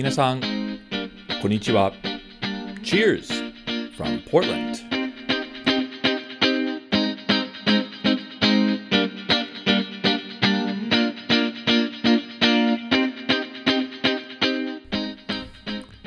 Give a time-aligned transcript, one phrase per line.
[0.00, 0.40] 皆さん、
[1.42, 1.92] こんにちは。
[2.82, 3.52] Cheers
[3.98, 4.78] from Portland!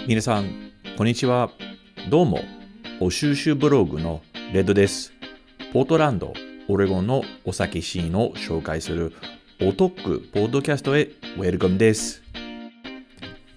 [0.08, 1.52] 皆さん、こんにちは。
[2.10, 2.40] どうも、
[3.00, 4.24] お収集ブログの
[4.54, 5.14] レッドです。
[5.72, 6.34] ポートランド、
[6.68, 9.14] オレゴンのお酒シーンを紹介する
[9.62, 12.23] お得ポッドキャストへウェルカムです。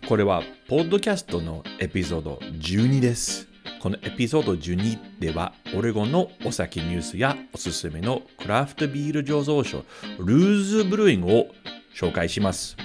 [0.07, 3.49] これは、ポッドキャストのエピソード12です。
[3.81, 9.85] このエピソード12では、オレゴンのお酒ニュースやおすすめのクラフトビール醸造所、
[10.21, 11.49] ルーズブルーイングを
[11.93, 12.77] 紹介します。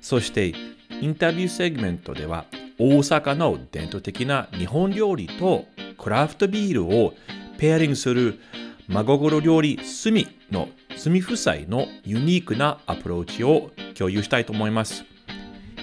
[0.00, 0.54] そして、
[1.02, 2.46] インタビューセグメントでは、
[2.78, 5.66] 大阪の伝統的な日本料理と
[5.98, 7.12] クラフトビールを
[7.58, 8.40] ペアリングする
[8.88, 15.04] 真心料理スミのスミ夫妻のユニークなアプローチを共有したいと思います。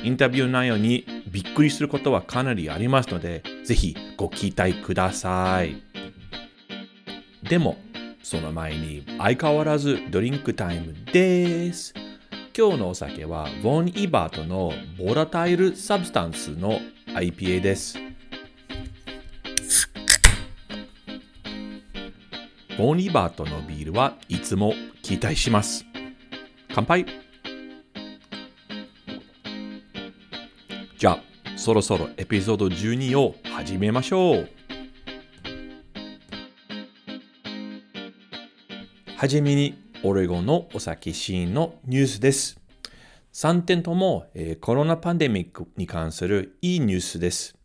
[0.04, 5.82] インタビュー内容にびっくりすることはかなりありますので、ぜひご期待ください。
[7.48, 7.78] でも、
[8.22, 11.94] その前に相変わらずドリンクタイムです。
[12.56, 17.98] 今日のお酒は、 Von Ebert の Volatile Substance の IPA です。
[22.78, 25.86] ボン・イバートのビールはいつも期待します。
[26.76, 27.23] 乾杯
[31.04, 31.20] じゃあ、
[31.58, 34.50] そろそろエピソード12を始めましょう。
[39.18, 42.58] はじめにオレゴンのお酒シーンのニュースです。
[43.34, 44.28] 3点とも、
[44.62, 47.58] コロナパンデミックに関するいいニュースです。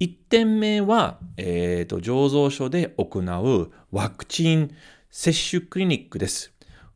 [0.00, 4.74] 1点目は、えーと、醸造所で行うワクチン
[5.10, 6.54] 接種クリニックです。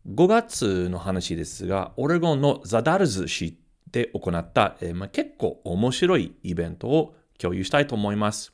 [0.08, 3.58] 5月の話ですが、オレゴンのザダルズ市
[3.94, 8.52] で行った、えーまあ、結構面白いイベントを共有したいと思います。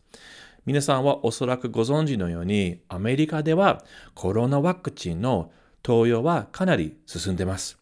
[0.67, 3.83] 皆さんはおそらくご存知のように、アメリカでは
[4.15, 5.51] コロナワクチンの
[5.83, 7.79] 投与はかなり進んでます。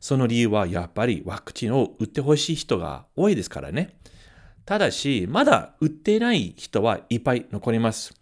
[0.00, 3.96] その理由はやっぱりワクチンを打ってほしい人が多いですからね。
[4.64, 8.12] ただし、まだ打ってない人はいっぱい残ります。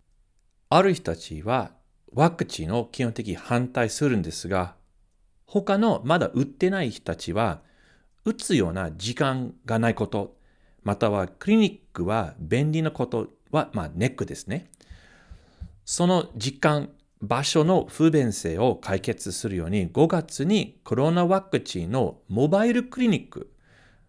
[0.68, 1.72] ある人たちは
[2.12, 4.74] ワクチンを基本的に反対するんですが、
[5.46, 7.62] 他のまだ打ってない人たちは、
[8.26, 10.36] 打つような時間がないこと、
[10.82, 14.68] またはクリニックは便利なことは、まあ、ネックですね。
[15.84, 16.90] その時間、
[17.22, 23.52] 場所の不便性を解決するように5月にコロナワクチンのモバイルクリニック、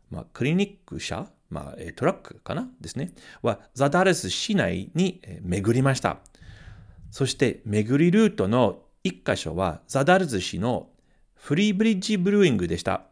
[0.10, 2.68] まあ、クリニック車、まあ、トラックかな？
[2.82, 3.12] ですね、
[3.44, 6.18] はザダレス市内に巡りました。
[7.12, 10.90] そして巡りルートの1箇所はザダルズ市の
[11.36, 13.04] フリーブリッジブルーイングでした。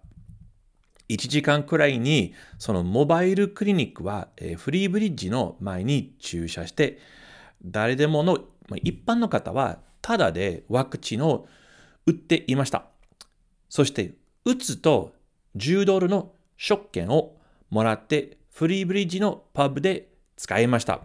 [1.10, 7.00] 1時間くらいにそのモバイルクリニックはフリーブリッジの前に駐車して
[7.64, 8.40] 誰でもの
[8.82, 11.48] 一般の方はただでワクチンを
[12.06, 12.86] 打っていました。
[13.70, 14.14] そして、
[14.46, 15.14] 打つと
[15.58, 17.38] 10ドルの食券を
[17.70, 21.02] もらってフリーブリッジのパブで使いました。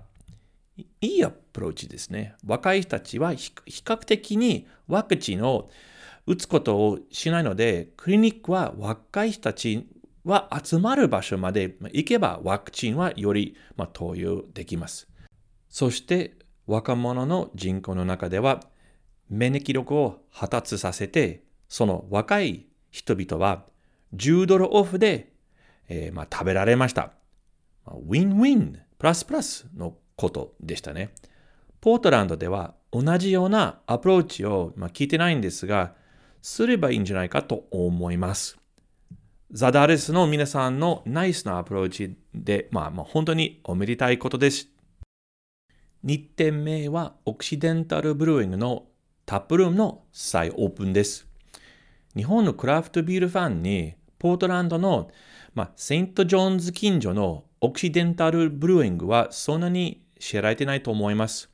[1.00, 2.34] いいアプローチですね。
[2.46, 5.70] 若い人たちは比較的にワクチンを
[6.30, 9.88] 打つことをしないので、クリニックは若い人たち
[10.24, 15.08] は集まる場所まで行けばワクチンはより、ま投与できます。
[15.68, 16.36] そして
[16.68, 18.60] 若者の人口の中では
[19.28, 23.64] 免疫力を発達させて、その若い人々は
[24.14, 25.32] 10ドルオフで、
[25.88, 27.10] えー、ま、食べられました。
[27.86, 31.12] ウィンウィン、プラスプラスのことでしたね。
[31.80, 35.98] ポートランドでは同じようなアプローチを、ま、聞いてないんですが、
[36.42, 38.58] すればいいんじゃないかと思います。
[39.52, 44.68] ザダレスの皆さんのナイスなアプローチで、まあ、まあ、本当におめでたいことです。
[46.04, 48.86] 2点目はオクシデンタルブルーイングの
[49.26, 51.26] タップルームの再オープンです。
[52.16, 55.10] 日本のクラフトビールファンにポートランドの、
[55.54, 61.50] まあ、セント・ジョーンズ近所のオクシデンタルブルーイングはそんなに知られてないと思います。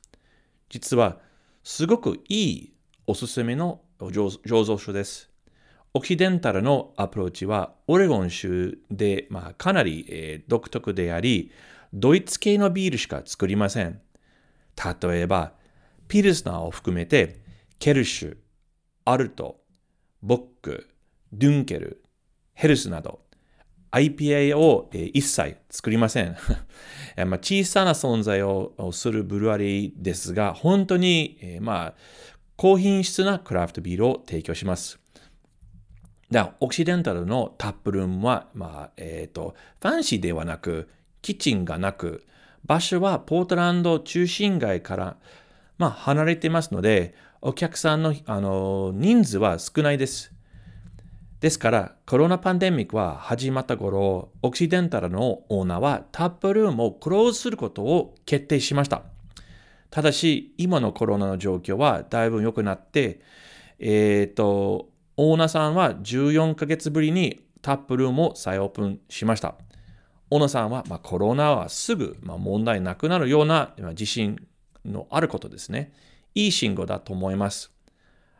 [0.69, 1.17] 実は
[1.63, 2.73] すごくいい
[3.07, 5.29] おすすめの醸造所です。
[5.93, 11.51] オキデンタルのアプローチはオレゴン州で、まあ、かなり、えー、独特であり、
[11.93, 13.99] ドイツ系のビールしか作りません。
[15.01, 15.53] 例えば、
[16.07, 17.41] ピルスナーを含めて、
[17.79, 18.37] ケルシュ、
[19.05, 19.61] アルト、
[20.21, 20.87] ボック、
[21.33, 22.03] ドゥンケル、
[22.53, 23.21] ヘルスなど、
[23.91, 26.35] IPA を、えー、一切作りません。
[27.17, 31.93] まあ、小さな存在をするブルワリーですが、本当に、えー、まあ、
[32.57, 34.99] 高品質なクラフトビールを提供します。
[36.31, 40.89] だオキシデンタルのタップルームは、まあ、えっ、ー、と、ファンシーではなく、
[41.21, 42.25] キッチンがなく、
[42.65, 45.17] 場所はポートランド中心街から、
[45.77, 50.33] まあ、離れていますので、お客さんのあの人数は少ないです。
[51.39, 59.03] ですから、コロナパンデミックは始まった頃、オキシデンタルのオーナーはタップルームをクローズすることを決定しました。
[59.89, 63.21] ただし、今のコロナの状況はだいぶ良くなって、
[63.79, 69.55] えっ、ー、と、オーナーさんは14ヶ月ぶりにタップルームを再オープンしました。
[70.29, 74.47] オーナーさんは、まあ、コロナはすぐ、まあ、問題なくなるような自信
[74.85, 75.93] のあることですね。
[76.35, 77.71] いい信号だと思います。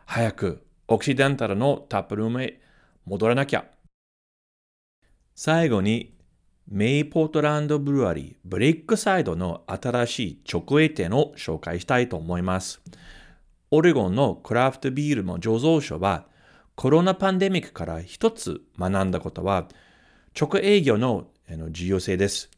[0.06, 2.62] 早くオキシデンタルのタップルームへ
[3.06, 3.66] 戻らなきゃ。
[5.36, 6.17] 最後に、
[6.70, 12.82] メイポートランドブルワリーブレイクサイドの新しい直営店を紹介したいと思います。
[13.72, 16.26] オレゴンのクラフトビールの醸造所は、
[16.76, 19.70] コロナパンデミックから一つ学んだことは、
[20.38, 21.28] 直営業の
[21.72, 22.50] 重要性です。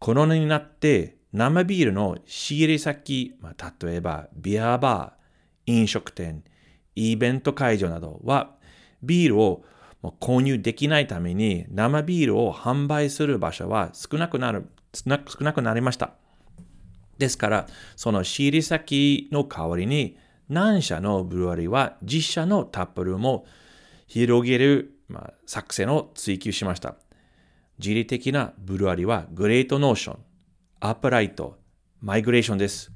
[0.00, 6.42] コロナになって生ビールの仕入れ先、まあ、例えばビアバー、飲食店、
[6.96, 8.56] イベント会場などは
[9.04, 9.64] ビールを
[10.12, 16.14] 購入できないために生ビールを販売する場所は少なくなる少なくなりました。
[17.18, 17.66] ですから、
[17.96, 20.16] その仕入れ先の代わりに
[20.48, 23.46] 何社のブルワリーは自社の taproom を
[24.06, 26.96] 広げる、まあ、作戦を追求しました。
[27.78, 32.92] 事例的なブルワリーは Great Notion、Upright、Migration です。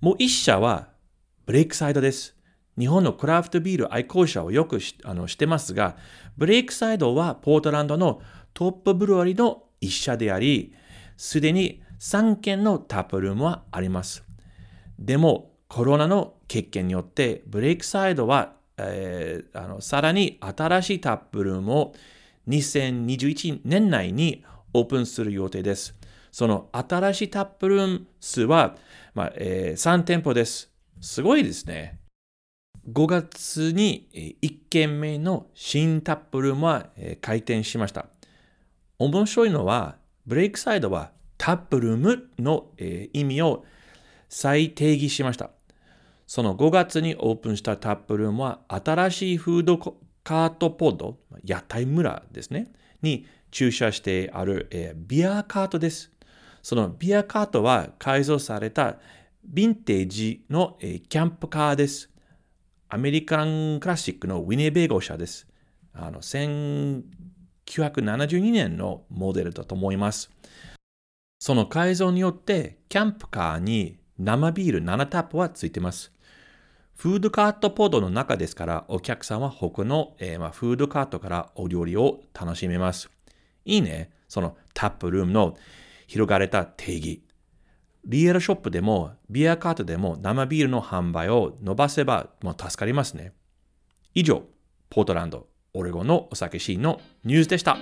[0.00, 0.88] もう一社は
[1.44, 2.35] ブレイクサイドです。
[2.78, 5.96] 日本のクラフトビール愛好者をよくあのしてますが、
[6.36, 8.20] ブレイクサイドはポートランドの
[8.52, 10.74] トップブルワリの一社であり、
[11.16, 14.24] すでに3軒のタップルームはあります。
[14.98, 21.94] でも、コロナの欠見によって、ブレイクサイドは、えー、あのさらに新しいタップルームを
[22.48, 24.44] 2021年内に
[24.74, 25.94] オープンする予定です。
[26.30, 28.76] その新しいタップルーム数は、
[29.14, 30.70] まあえー、3店舗です。
[31.00, 31.98] すごいですね。
[32.88, 34.08] 5月に
[34.42, 36.90] 1軒目の新タップルームは
[37.20, 38.06] 開店しました。
[38.98, 39.96] 面白いのは、
[40.26, 42.66] ブレイクサイドはタップルームの
[43.12, 43.64] 意味を
[44.28, 45.50] 再定義しました。
[46.26, 52.72] その5月にオープンしたタップルームは新しいフードカートポッド、屋台村ですね、
[53.02, 56.12] に駐車してある、ビアカートです。
[56.62, 58.98] そのビアカートは改造された
[59.52, 62.10] ヴィンテージの、キャンプカーです。
[62.88, 65.48] アメリカンクラシックのウィネベーゴ社です。
[65.92, 70.30] あの、1972年のモデルだと思います。
[71.40, 76.12] その改造によって、キャンプカーに生ビール7タップはついてます。
[76.94, 83.10] フードカートポードの中ですから、お客さんは他の、えー、まあ、フードカートからお料理を楽しめます。
[83.64, 84.12] いいね。
[84.28, 85.56] そのタップルームの
[86.06, 87.25] 広がれた定義。
[88.08, 93.32] リアルショップでもビアカートでも生ビールの販売を伸ばせばもう助かりますね。
[94.14, 94.44] 以上、
[94.90, 97.78] ポートランド、オレゴンのお酒シーンのニュースでした。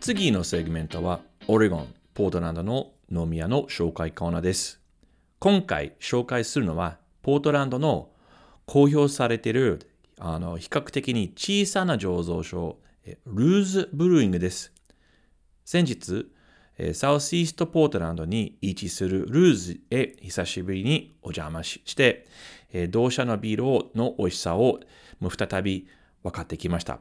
[0.00, 4.85] 次のセグメントはオレゴン、ポートランドの飲み屋の紹介コーナーです。
[5.38, 8.10] 今回紹介するのは、ポートランドの
[8.64, 12.78] 公表されているあの比較的に小さな醸造所、
[13.26, 14.72] ルーズブルーイングです。
[15.64, 16.32] 先日、
[16.94, 22.26] サウスイーストポートランドに位置するルーズへ久しぶりにお邪魔して、
[22.88, 24.80] 同社のビールの美味しさを
[25.20, 25.86] 再び
[26.22, 27.00] 分かってきました。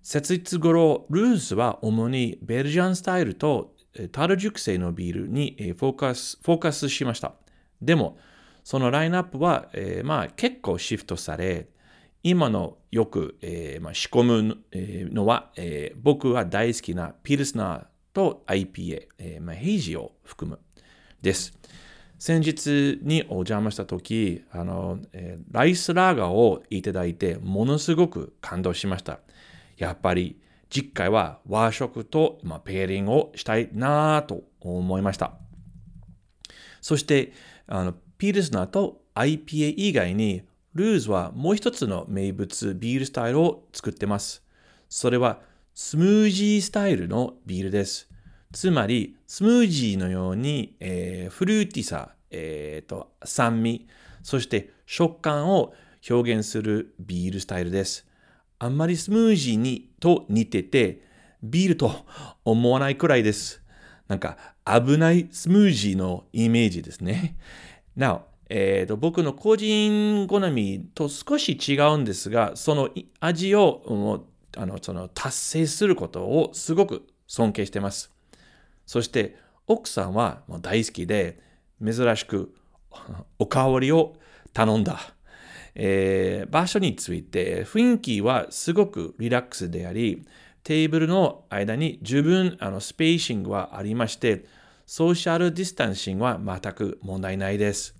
[0.00, 3.74] 設立頃、ルーズは主にベルジャンスタイルと
[4.12, 7.34] タル熟成のビールにフォーカスフォーカスしました。
[7.82, 8.18] でも、
[8.64, 11.68] そのラインナップは、えー、まあ、結構シフトされ、
[12.22, 14.58] 今のよく、えーまあ、仕込む
[15.12, 20.58] のは、えー、僕は大好きなピルスナーと IPA、えーまあ、ヘイジを含む
[21.22, 21.56] です。
[22.18, 29.20] 先日にお邪魔した時あの、えー、ライスラーガーをいただいてものすごく感動しました。
[29.76, 30.36] やっぱり
[30.70, 35.32] 実回は和食と、まあ、ペアリングをしたいなと思いました。
[36.80, 37.32] そして、
[37.66, 40.42] あのピルスナーと IPA 以外に、
[40.74, 44.44] ルーズはもう一つの名物ビールスタイルを作ってます。
[44.88, 45.40] それは
[45.74, 48.08] スムージースタイルのビールです。
[48.52, 53.86] つまり、スムージーのように、えー、フルーティさ、えーと酸味、
[54.22, 55.72] そして食感を
[56.08, 58.07] 表現するビールスタイルです。
[58.58, 61.02] あんまりスムージーにと似てて、
[61.42, 62.04] ビールと
[62.44, 63.62] 思わないくらいです。
[64.08, 67.36] なんか危ないスムージーのイメージですね。
[67.94, 72.88] なお、えーと、僕の個人好みと少し違うんですが、その
[73.20, 74.24] 味を
[74.56, 78.12] あのその達成することをすごく尊敬してます。
[78.86, 79.36] そして
[79.66, 81.38] 奥さんはもう大好きで
[81.84, 82.54] 珍しく
[83.38, 84.16] おかわりを
[84.52, 85.14] 頼んだ。
[85.80, 90.26] えー、場所について雰囲気はすごくリラックスであり、
[90.64, 94.44] テーブルの間に十分あの spacing はありまして、
[94.86, 97.94] social distancing は全く問題ないです。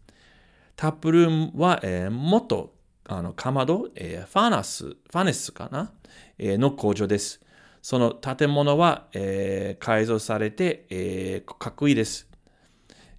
[0.75, 5.92] taproom は、えー、もっとあのかまど、えー、ファーナス、ファネスかな、
[6.37, 7.40] えー、の工場です。
[7.80, 12.28] その建物は、えー、改造されて、えー、かっこいいです、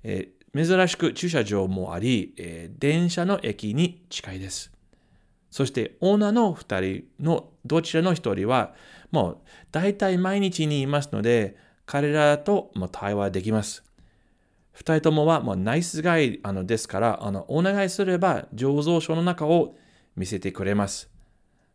[0.04, 0.39] えー。
[0.56, 4.72] 珍しく駐車場もあり、えー、電車の駅に近いです。
[5.52, 8.74] そしてオーナーの2人のどちらの1人は
[9.12, 9.38] もう
[9.72, 13.84] 大体毎日にいますので彼らとも対話できます。
[14.72, 19.76] 二人ともはもうナイスガイあのですから、あのお願いすれば醸造所の中を
[20.16, 21.10] 見せてくれます。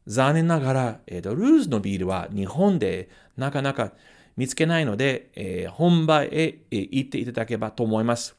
[0.06, 3.92] 残念ながら、えーと、ルーズのビールは日本でなかなか
[4.36, 8.36] 見つけないので、えー、本場へ、行っていただければと思います。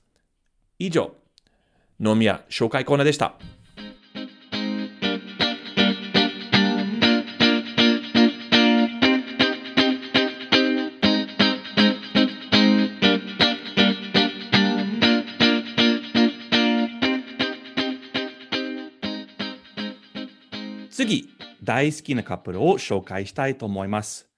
[0.78, 1.14] 以上、
[2.00, 3.36] 飲み屋紹介コーナーでした。
[20.90, 21.30] 次、
[21.62, 24.35] 大好きなカップルを紹介したいと思います。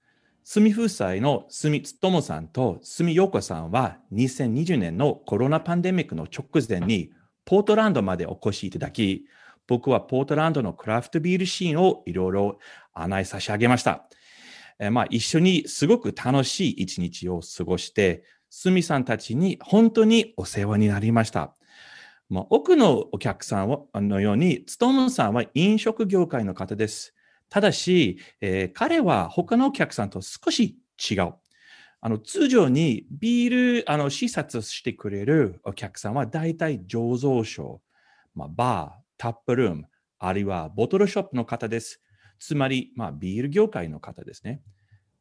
[0.50, 7.10] 住夫妻の住友さんと住陽子さんは2020年のコロナパンデミックの直前に
[7.44, 9.26] ポートランドまでお越しいただき、
[9.66, 12.58] 僕はポートランドのクラフトビールシーンをいろいろ
[12.94, 14.08] 案内差し上げました。
[14.78, 21.54] えまあ、一緒にすごく楽しい一日を過ごして、すみさんたちに本当にお世話になりました。
[22.30, 27.14] まあ、多のお客さんのように、つとむさんは飲食業界の方です。
[27.50, 30.78] ただし、えー、彼は他のお客さんと少し
[31.10, 31.34] 違う。
[32.00, 37.80] あの通常にビールあの視察してくれるお客さんは大体醸造所、
[38.34, 39.88] まあ、バー、タップルーム、
[40.18, 42.00] あるいはボトルショップの方です。
[42.38, 44.60] つまり、まあ、ビール業界の方ですね。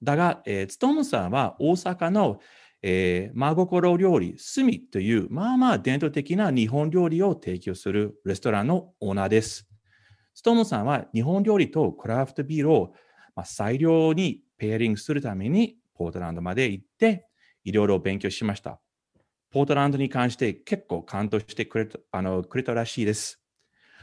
[0.03, 2.39] だが、えー、つとむさんは大阪の
[2.83, 9.67] えー、真心料理、スミという、まあまあ伝統的な日本料理を提供するレストランのオーナーです。
[10.37, 12.93] ストームさんは日本料理とクラフトビールを、
[13.43, 17.25] 最良にペアリングするためにポートランドまで行って、
[17.63, 18.79] いろいろ勉強しました。
[19.49, 23.41] ポートランドに関して結構感動してくれたあのくれたらしいです。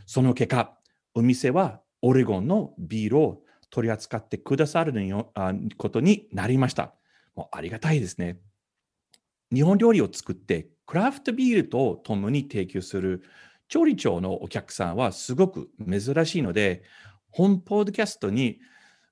[0.06, 0.76] その結果、
[1.14, 4.92] お店はオレゴンのビールを取り扱ってくださる
[5.76, 6.96] ことになりました。
[7.36, 8.40] もうありがたいですね。
[9.52, 13.22] 日本料理を作ってクラフトビールと共に提供する
[13.68, 16.82] 調理長のお客さんはすごく珍しいので、
[17.30, 18.60] 本ポッドキャストに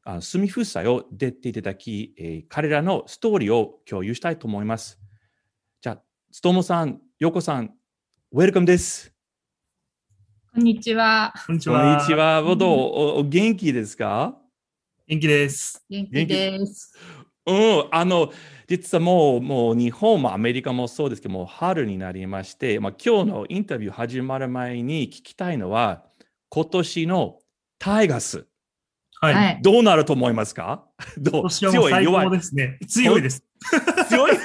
[0.04, 5.00] あ住夫妻を出ていただき、えー、彼らのストーリーを共有したいと思います。
[5.80, 7.72] じゃあ、ストモさん、ヨコさん、
[8.32, 9.12] ウェルカムです。
[10.54, 11.32] こんにちは。
[11.46, 11.80] こんにちは。
[11.80, 12.42] こんにちは。
[12.54, 12.58] どう？
[12.58, 14.38] おお元気ですか？
[15.06, 15.84] 元気です。
[15.88, 16.94] 元気です。
[17.46, 18.32] うん、あの、
[18.68, 26.04] 実はもう、もう日本もアメリカもそうですけども、春になりまして、まあ、今日のインタビュー始まる前に聞きたいのは、
[26.48, 27.38] 今年の
[27.78, 28.46] タイガス。
[29.20, 29.60] はい。
[29.62, 30.84] どうなると思いますか？
[31.18, 31.50] どう？
[31.50, 32.04] 強い？
[32.04, 32.30] 弱い？
[32.30, 32.78] ですね。
[32.88, 33.44] 強いです。
[34.08, 34.36] 強い？
[34.36, 34.42] す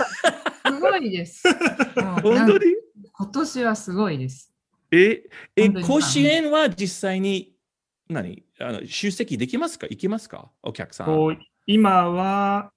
[0.80, 1.44] ごいです。
[2.22, 2.60] 本当に？
[3.12, 4.54] 今年はすごいです。
[4.92, 5.24] え、
[5.56, 7.54] え、甲子園は実際に
[8.08, 8.44] 何？
[8.60, 9.88] あの出席できますか？
[9.90, 10.52] 行きますか？
[10.62, 11.40] お客さん。
[11.66, 12.72] 今は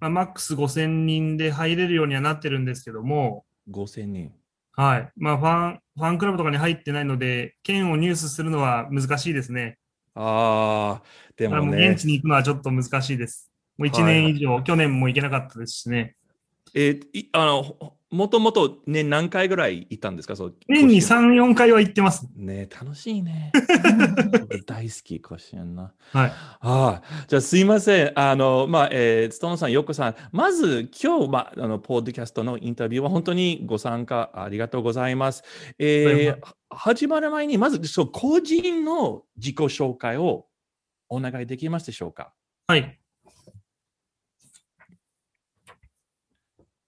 [0.00, 4.32] まあ、マックス5000人で入れるようにはなってるんですけども、5000人。
[4.72, 5.12] はい。
[5.16, 9.78] まあ、ファン、ファンクラブとかに入ってないので、券を入手するのは難しいですね。
[10.14, 11.02] ああ、
[11.36, 11.88] でもね。
[11.88, 13.50] 現地に行くのはちょっと難しいです。
[13.78, 16.16] もう1年以上、はい、去年も行けなかったですしね。
[16.74, 20.34] えー、あの、もともと年何回ぐらい行ったんですか？
[20.36, 22.26] そう年に3、4回は行ってます。
[22.34, 23.52] ね楽しいね。
[24.66, 25.92] 大好き、甲子園な。
[26.12, 26.30] はい。
[26.30, 28.12] ああ、じゃあすいません。
[28.18, 35.44] あの、まあ、えー、つとのさん、よこさん、まず今日、まあ、あの、ポッドキャストのインタビューは本当にご参加ありがとうございます。
[35.78, 36.38] えー、
[36.70, 40.46] 始まる前に、まず、そう、個人の自己紹介を
[41.08, 42.32] お願いできますでしょうか？
[42.66, 42.98] はい。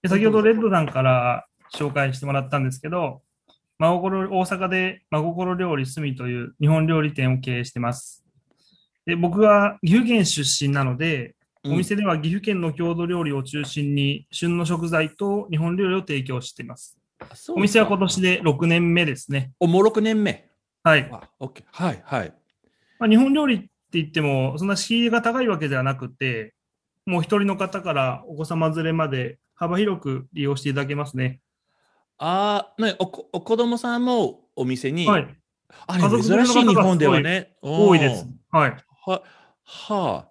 [0.07, 3.21] 先ほどレッドさんから紹介してもらったんですけど、
[3.77, 8.23] 真心大阪で真心料理すみという日本料理店を経営してます。
[9.05, 16.97] で僕は岐阜県出身なので、お店では岐阜県の郷土料理を中心に旬の食材と日本料理を提供しています。
[17.49, 19.51] お店はか今年で6年目ですね。
[19.59, 20.49] おもう6年目。
[20.83, 21.09] はい。
[21.11, 21.63] あ、OK。
[21.71, 22.33] はい、はい。
[22.97, 26.53] まあ、日本料理って言っても、そんな敷居が高いわけではなくて、
[27.05, 31.41] もう一人の方からお子様連れまで幅広く利用していただけますね。
[32.17, 35.35] あーね、おこお子供さんもお店に、はい。
[35.85, 37.57] あれの珍しい日本ではね。
[37.61, 38.25] 多いです。
[38.49, 38.71] はい。
[39.05, 39.21] は、
[39.65, 40.29] はあ、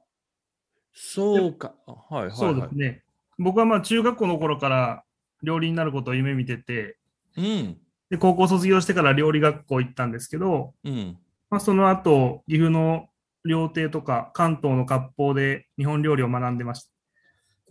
[0.94, 1.74] そうか。
[1.86, 2.74] はい、はい、そうではいす。
[2.74, 3.02] ね。
[3.38, 5.04] 僕はまあ中学校の頃から
[5.42, 6.96] 料理になることを夢見てて、
[7.36, 7.76] うん、
[8.08, 11.18] で高校卒業してから料理学校行ったんですけど、うん。
[11.50, 13.08] まあ、その後、岐阜の
[13.44, 16.90] 料亭とか関東の割烹で日本料理を学んでました。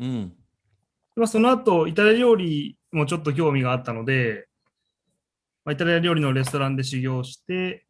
[0.01, 0.33] うん。
[1.17, 4.47] でまあ、その後、イタリア料理もちょっと興味があったので、
[5.65, 7.88] まあ、イタリア料理のレストランで修行して、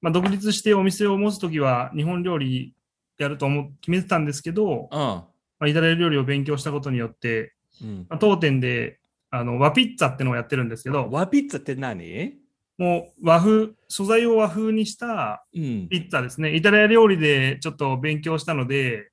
[0.00, 2.72] まあ、独立してお店を持つときは日本料理
[3.18, 5.24] やると思う決めてたんですけど、あ
[5.58, 7.52] まあ、イタリア料理を勉強したことによって、
[7.82, 8.06] うん。
[8.08, 12.34] まあ、当店であの和ピッツァってのをやってるんですけど、和ピッツァって何？
[12.78, 15.88] もう和風、素材を和風にしたうん。
[15.88, 16.54] ピッツァですね。
[16.54, 19.10] イタリア料理でちょっと勉強したので、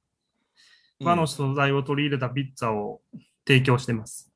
[1.03, 3.01] 和の素材を取り入れたピッツァを
[3.47, 4.31] 提供してます。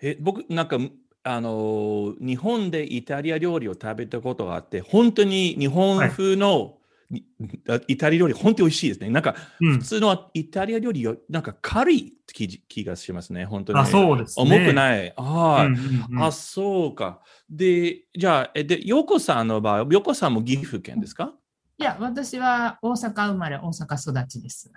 [0.00, 0.78] え僕、なんか、
[1.22, 6.78] あのー日本でイタリア料理を食べたことがあって、本当に日本風の、
[7.10, 7.26] に
[7.68, 9.10] あイタリア料理、本当に美味しいですね。
[9.10, 9.84] なんか、うん普。
[9.84, 13.80] 通のイタリア料理よ、なんか軽い気気がしますね、本当に。
[13.80, 14.56] あ、そうですね。
[14.56, 15.12] 重くない。
[15.16, 15.78] はい、うんう
[16.14, 17.20] んうんあ、そうか。
[17.50, 21.34] で、じゃあ、えで、ヨコさんの場合、ヨコさんも岐阜県ですか？
[21.76, 24.72] いや、私は大阪生まれ、大阪育ちです。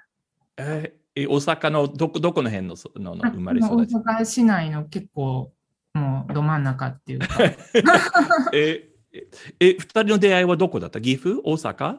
[0.57, 3.95] えーえ大阪のどこどこの辺のそののあ生まれ育ち？
[3.95, 5.51] 大阪市内の結構、
[5.93, 7.27] もうど真ん中っていうか、
[8.53, 9.27] え、え、
[9.59, 10.99] え二人の出会いはどこだった？
[10.99, 11.39] 岐阜？
[11.43, 11.97] 大阪？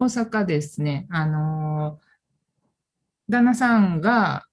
[0.00, 2.08] 大阪ですね、あのー
[3.30, 4.46] 旦那さんが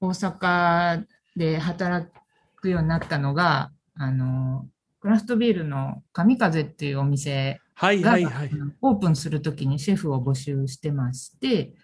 [0.00, 1.04] 大阪
[1.36, 2.08] で働
[2.56, 8.50] くようになったのが、あのークラフトビールの神風っていうお店はいが、はいはい。
[8.80, 11.74] オープンするときにシェフを募集してまして、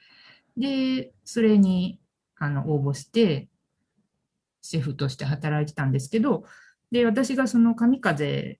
[0.56, 2.00] で、それに
[2.36, 3.48] あの応募して、
[4.62, 6.44] シェフとして働いてたんですけど、
[6.90, 8.58] で、私がその神風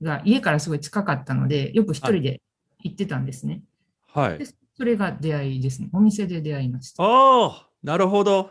[0.00, 2.40] が家からすごい近かったので、よく一人で
[2.80, 3.62] 行ってたんですね。
[4.06, 4.46] はいで。
[4.74, 5.90] それが出会いですね。
[5.92, 7.02] お店で出会いました。
[7.02, 8.48] ああ、なるほどうん。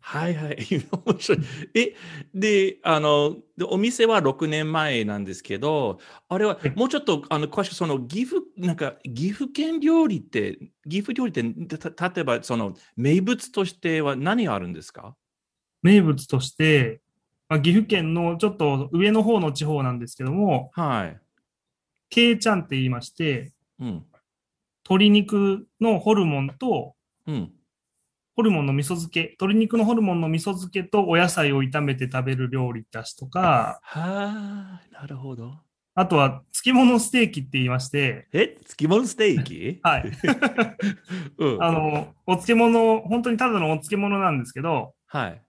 [0.00, 0.56] はいはい。
[1.06, 1.38] 面白い。
[1.74, 1.94] え、
[2.34, 10.58] で、あの、でお店は6年前なんですけど、あれははいもうちょっと、あの、詳しく、その岐阜、なんか、岐阜県料理って、
[10.88, 15.16] 岐阜料理って、た例えば、その、名物としては何があるんですか？
[15.82, 17.00] 名物として、
[17.48, 21.20] まあ、岐阜県のちょっと上の方の地方なんですけども、はい。
[22.10, 24.06] ケイちゃんって言いまして、うん。
[24.86, 26.94] 鶏肉のホルモンと、
[27.26, 27.55] うん。
[28.36, 35.54] ホルモンの味噌漬け、鶏肉のホルモンの味噌漬けとお野菜を炒めて食べる料理だしとか、はあ、なるほど。
[35.94, 39.80] あとは漬物ステーキって言いまして、え、漬物ステーキ？
[39.82, 40.12] はい。
[41.38, 41.64] うん。
[41.64, 45.42] あの、お漬物、本当にただのお漬物なんですけど、はい。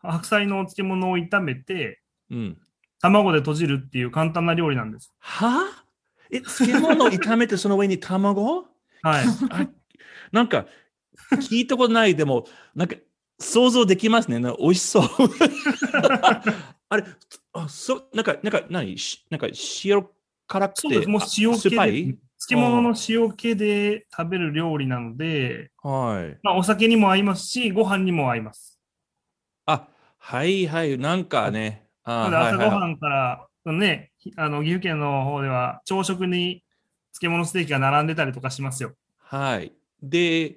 [0.00, 2.58] 白菜のお漬物を炒めて、うん。
[3.00, 5.14] 卵で閉じるっていう簡単な料理なんです。
[5.18, 5.84] はあ？
[6.30, 8.66] え、漬物を炒めてその上に卵？
[9.00, 9.24] はい。
[9.48, 9.66] あ
[10.30, 10.66] なんか、
[11.32, 12.96] 聞いたことない、でも、なんか、
[13.40, 14.38] 想像できますね。
[14.38, 15.04] な美味しそう。
[16.90, 17.04] あれ、
[17.52, 18.98] あ、そう、なんか、なんか、何？
[18.98, 19.46] しなんか、
[19.84, 20.06] 塩
[20.46, 21.06] 辛くて？
[21.06, 26.38] もう塩気で、漬物の塩気で食べる料理なので、はい。
[26.42, 28.80] まあ、お酒にも合いますし、ご飯にも合います。
[29.66, 29.88] あ、
[30.18, 30.98] はいはい。
[30.98, 31.86] なんかね。
[32.04, 36.64] あ朝ごはんから、ね、あの岐阜県の方では朝食に
[37.12, 38.94] 漬物ステーキが並んでたりとかしますよ。
[39.18, 39.72] はい。
[40.02, 40.56] で、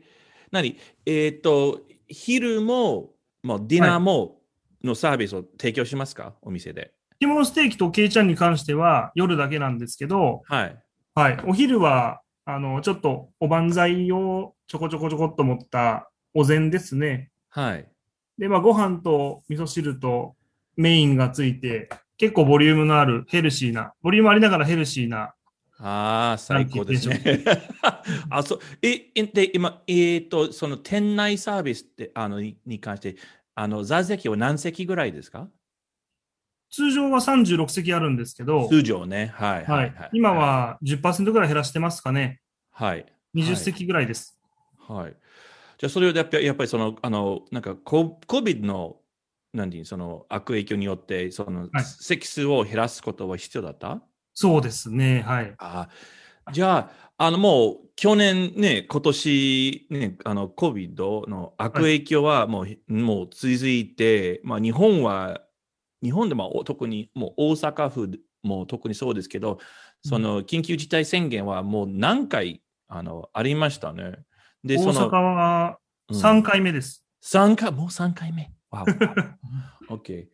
[0.52, 0.78] 何？
[1.06, 3.12] えっ、と、昼も、
[3.44, 4.38] もうディナーも、
[4.84, 6.34] のサービスを提供しますか？
[6.42, 6.94] お店で。
[7.20, 10.78] 漬物ステーキとケイちゃんに関しては夜だけなんですけど、はい。
[11.14, 17.30] はい、お昼はあのちょっとおばんざいをちょこちょこちょこっと持ったお膳ですね。
[17.50, 17.88] はい。
[18.40, 20.36] で、まあ、ご飯と味噌汁と
[20.78, 25.36] メインがついて、結構ボリュームのあるヘルシーな、ボリュームありながらヘルシーな、
[25.84, 27.44] ああ、最高ですね。
[28.30, 28.60] あ、そう。
[28.84, 33.16] え、えで、今、えっ、と、その店内サービスって、あの、にに関して、
[33.56, 35.50] あの、座席は何席ぐらいですか？
[36.70, 39.32] 通常は36席あるんですけど、通常ね。
[39.36, 39.66] はい。
[39.66, 39.90] ははいい。
[39.90, 42.40] はい、今、は10%ぐらい減らしてますかね。
[42.72, 43.06] はい。
[43.34, 44.40] 20席ぐらいです。
[44.88, 45.16] はい。
[45.80, 48.98] じゃあ、それをやっぱり、やっぱりその、あの、なんか、コ COVID の、
[49.54, 54.02] 何その悪影響によって、その、はい席数を減らすことは必要だった？
[54.34, 55.24] そうですね。
[55.26, 55.54] はい。
[55.58, 55.90] あ
[56.52, 65.42] じゃあ、あのもう去年ね、今年ね、あの COVID の悪影響はもう,、もう続いて、まあ、日本は、
[66.04, 68.10] 日本でも特にもう大阪府
[68.42, 69.60] も特にそうですけど、
[70.04, 74.14] その緊急事態宣言はもう何回あのありましたね？
[74.64, 75.78] で、大阪は
[76.12, 77.06] 3回目です。
[77.22, 78.52] うん、3回、もう3回目。
[78.72, 78.84] わ
[79.90, 80.28] OK。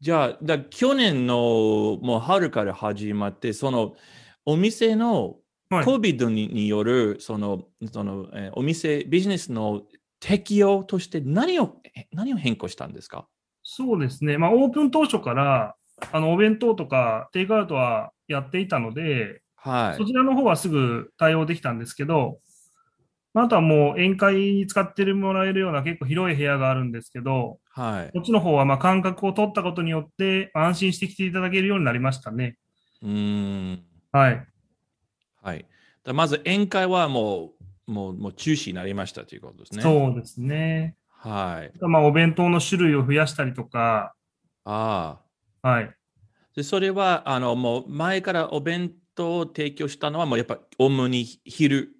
[0.00, 3.94] じゃあ、だ去年のもう春から始まって、その
[4.44, 5.36] お店の
[5.70, 9.82] COVID に,、によるそのその、えー、お店、ビジネスの
[10.20, 11.76] 適用として何を
[12.12, 13.26] 何を変更したんですか？
[13.62, 15.74] そうですね、まあ、オープン当初から
[16.10, 22.38] あのお弁当とかテイクアウトはやっていたので、はい、そちらの方はすぐ対応できたんですけど、
[23.34, 32.58] あとはもう宴会に使ってもらえるような結構広い部屋があるんですけど、はい、こっちの方はまあ間隔を取ったことによって安心して来ていただけるようになりましたね。
[33.02, 33.84] うん。
[34.10, 34.46] はい。
[35.40, 35.64] はい。
[36.12, 37.52] まず宴会はも
[37.86, 39.82] う、もう、もう中止になりましたということですね。
[39.82, 40.96] そうですね。
[41.08, 41.78] はい。
[41.80, 44.14] まあ、お弁当の種類を増やしたりとか。
[44.64, 45.20] あ
[45.62, 45.68] あ。
[45.68, 45.94] はい。
[46.56, 51.90] で、それは、あの、もう前からお弁当を提供したのは、もうやっぱ、主に昼、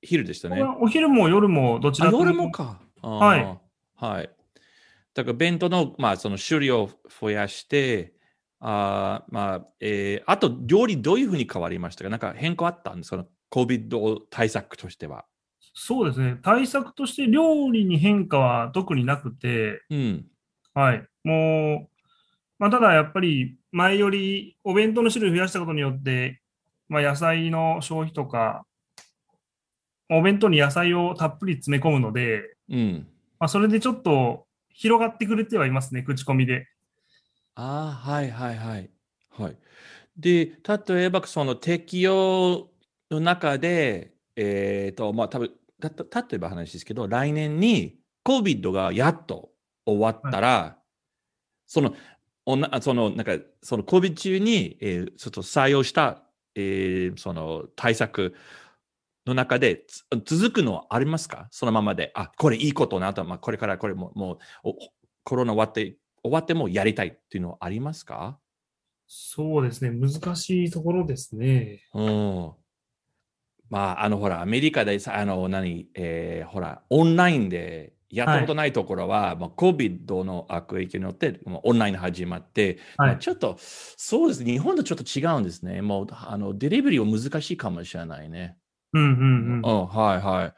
[0.00, 0.62] 昼でしたね。
[0.80, 2.18] お昼も夜もどちらも。
[2.18, 2.80] 夜もか。
[3.02, 3.58] はい。
[3.94, 4.30] はい。
[5.18, 8.12] だから弁当の、まあ、その種類を増やして、
[8.60, 12.10] あまあ、えー、あと、料理どういうふうに変わりましたか？
[12.10, 15.24] なんか変更あったんですか ?COVID 対策としては。
[15.74, 16.38] そうですね。
[16.40, 20.26] 対策として料理に変化は特になくて、うん。
[20.72, 21.04] はい。
[21.24, 21.88] もう、
[22.60, 26.40] まあ、ただやっぱり前よりお弁当の種類増やしたことによって、
[26.88, 28.64] まあ、野菜の消費とか、
[30.10, 33.08] お弁当に野菜をたっぷり詰め込むので、うん。
[33.40, 34.46] まあ、それでちょっと
[34.78, 36.68] 広がってくれてはいますね、口コミで。
[37.56, 38.90] ああ、はいはいはい。
[39.30, 39.56] はい。
[40.16, 40.52] で、
[40.88, 42.68] 例えばその適用
[43.10, 45.88] の中で、えっ、と、まあ多分、た
[46.22, 49.50] 例えば話ですけど、来年に COVID がやっと
[49.84, 50.76] 終わったら、はい、
[51.66, 51.94] その、
[52.46, 56.22] おなその、なんか、その COVID 中に、えー、ちょっと採用した、
[56.54, 58.36] えー、その対策
[59.28, 59.84] の中で
[60.24, 61.48] 続くのはありますか？
[61.50, 64.72] そのままで、あ、これいいことなと、まあ、これからこれも、もう、
[65.24, 68.38] コロナ終わって終わってもやりたいっていうのはありますか？
[69.06, 71.82] そうですね、難しいところですね。
[71.94, 72.52] うん。
[73.70, 84.42] まあ、あの、ほら、アメリカでさ、あの、何、えー、ほら、オンラインでやったことないところは、はい、まあ、COVID の悪影響によって、まあ、オンライン始まって、はい、まあ、ちょっと、そうです。
[84.42, 85.82] ね、日本とちょっと違うんですね。
[85.82, 88.56] もう、あの、デリバリーは難しいかもしれないね。
[88.92, 89.62] うんうんうん。
[89.62, 90.52] うん、はいは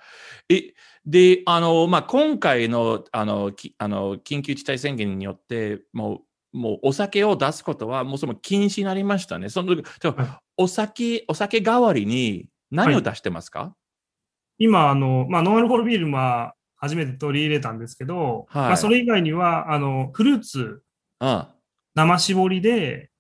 [0.48, 0.54] い。
[0.54, 0.74] え、
[1.06, 9.48] で、あの、まあ、今回の、あの、きあの緊急事態宣言によって、もう、もうお酒を出すことは、もうその禁止になりましたね。
[9.48, 9.76] その
[10.56, 13.74] お酒、お酒代わりに何を出してますか、は
[14.58, 20.82] い、今、あの、まあ、ノンアルコールビールは初めて取り入れたんですけど、はい、まあ、それ以外には、あの、フルーツ、
[21.20, 21.54] 生
[21.94, 23.10] 搾りで、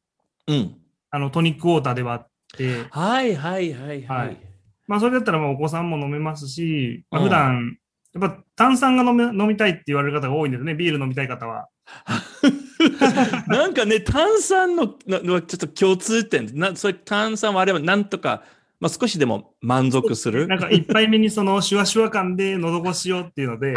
[0.46, 0.76] うん。
[1.10, 4.26] あの、トニックウォーターで割って、はいはいはいはい。
[4.26, 4.49] はい
[4.90, 7.78] まあ、それだったらまあお子さんも飲めますし、まあ、普段、
[8.12, 11.68] やっぱ炭酸が飲め飲みたいって言われる方が多いんですね、ビール飲みたい方は。
[13.46, 18.42] なんかね、炭酸ののちょっと共通点、なそれ炭酸はあればなんとか、
[18.80, 20.48] まあ、少しでも満足する。
[20.48, 23.74] なんか一杯目にそのシュワシュワ感で喉越しようっていうので。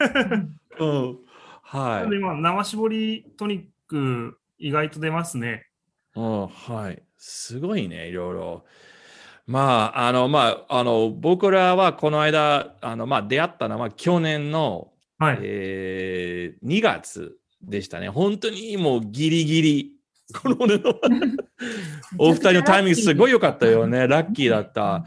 [0.80, 1.18] うん、
[1.62, 2.10] はい。
[2.10, 5.68] でまあ生搾りトニック意外と出ますね。
[6.16, 7.00] うん、はい。
[7.16, 8.64] すごいね、いろいろ。
[9.50, 18.08] まあ、あの、まあ、あの、僕らはこの間、あの、まあ、出会ったのは去年の、はい、えー、2月でしたね。
[18.08, 19.92] 本当にもうギリギリ。
[20.40, 20.56] この
[22.18, 24.06] お二人のタイミングすごい良かったよね。
[24.06, 25.04] ラッキーだった。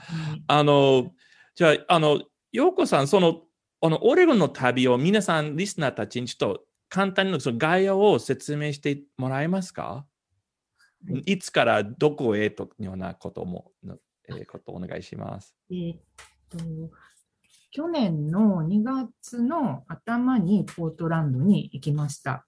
[0.48, 1.14] あの、
[1.56, 3.44] じゃあ、あの、ようこさん、その、
[3.80, 10.06] あの、オレゴンの旅を皆さん、リスナーたちにちょっと簡単にその概要を説明してもらえますか？
[11.26, 13.72] いつからどこへというようなことも
[14.30, 15.56] えー、ことお願いします。
[15.72, 15.98] えー、っ
[16.50, 16.58] と
[17.72, 22.46] 去年の2月の頭にポートランドに行きました。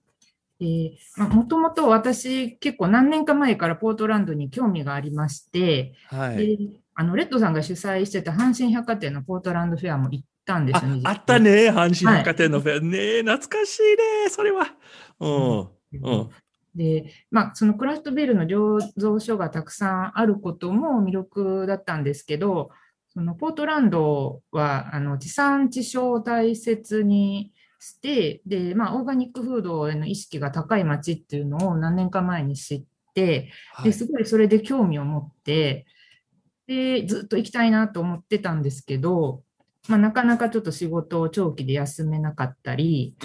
[1.18, 6.58] もともと私、結構何年か前からポートランドに興味がありまして、はい、で
[6.94, 11.02] あのレッドさんが主催してた阪神百貨店のポートランドフェアも行ったんですね。
[11.04, 12.76] あったね、阪神百貨店のフェア。
[12.76, 13.82] はい、ね懐かしい
[14.24, 14.68] ね、それは。
[15.20, 15.60] うん。
[16.04, 16.30] うん、
[16.76, 22.70] で、まあ、そのクラフトビールの醸造所がたくさんあることも魅力だったんですけど、
[23.10, 32.84] そのポートランドはあの地産地消を大切にして、で、まあ、オーガニックフードへの意識が高い街っていうのを何年か前に知っ
[33.14, 33.50] て、
[33.84, 35.86] ですごいそれで興味を持って、
[36.68, 39.44] で、ずっと行きたいなと思ってたんですけど、
[39.88, 43.16] まあ、なかなかちょっと仕事を長期で休めなかったり、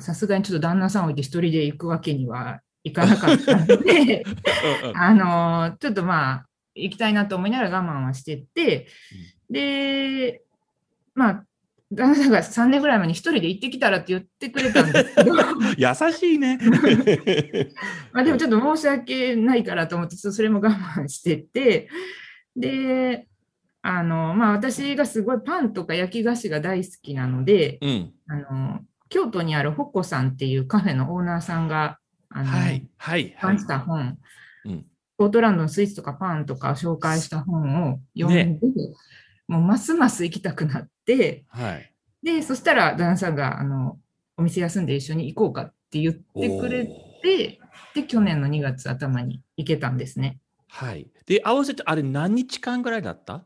[0.00, 4.24] さすがにちょっと旦那さんを置いて一人で行くわけにはいかなかったので、
[4.94, 8.86] あのーちょっとまあ、行きたいなと思いながら我慢はしてて、
[9.50, 10.42] で、
[11.14, 11.44] まあ、
[11.92, 15.34] 旦那さんが3年ぐらい前に一人で行ってきたらって言ってくれたんですけど、
[15.76, 16.58] 優しいね。
[18.12, 21.88] まあでもちょっと申し訳ないからと思って、それも我慢してて、
[22.56, 23.28] で、
[23.82, 28.12] あの、まあ私がすごいパンとか焼き菓子が大好きなので、うん。
[28.26, 31.98] あの、京都にあるホッコさんっていうカフェのオーナーさんが、
[32.34, 32.86] あの、はい。
[32.98, 33.34] はい。
[33.36, 33.66] はい出し。
[33.66, 34.18] た本、
[34.64, 34.86] うん
[35.18, 38.70] ポートランドのスイーツとかパンとかを紹介した本を読んで、ね
[39.46, 41.92] もうますます行きたくなって、はい。
[42.22, 43.98] で、そしたら旦那さんが、あの、
[44.36, 46.86] お店休んで一緒に行こうかって言ってくれ
[47.22, 47.60] て、
[47.94, 50.40] で、去年の2月頭に行けたんですね。
[50.68, 51.06] はい。
[51.26, 53.44] で、合わせてあれ何日間ぐらいだった？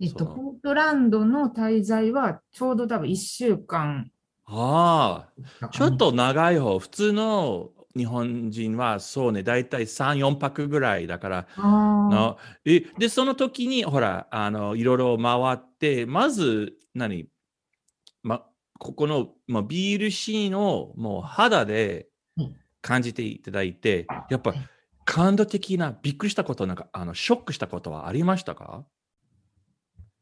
[0.00, 4.10] えっと、ポートランドの滞在はちょうど多分1週間
[4.46, 5.28] あ
[5.62, 6.78] あ、ちょっと長い方。
[6.78, 11.48] 普通の日本人はそうね、大体3、4泊ぐらいだから、
[12.08, 17.28] のえで、その時に、ほら、あの、いろいろ回って、まず、何
[18.22, 18.46] ま、
[18.78, 24.68] ここの、ま、ビールシーンをもう肌でうん感じていただいて、やっぱはい
[25.06, 28.86] 感動的な、びっくりしたこと、なんか、あの、ショックしたことはありましたか？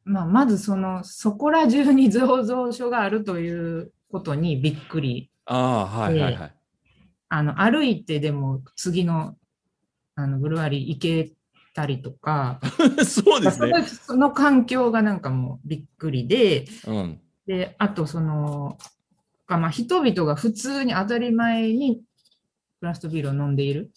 [0.04, 3.50] まあ、まずその、そこら中に醸造所があるとい
[3.80, 5.30] うことにびっくり。
[5.46, 6.55] ああ、はいはいはい。
[7.28, 9.36] あの、歩いてでも次の、
[10.14, 11.32] あの、ブルワリー行け
[11.74, 12.60] たりとか、
[13.04, 13.72] そうですね。
[13.86, 17.20] その環境がなんかもうびっくりで、うん。
[17.46, 18.78] で、あとその、
[19.46, 22.02] まあ、人々が普通に当たり前に
[22.80, 23.90] クラフトビールを飲んでいる。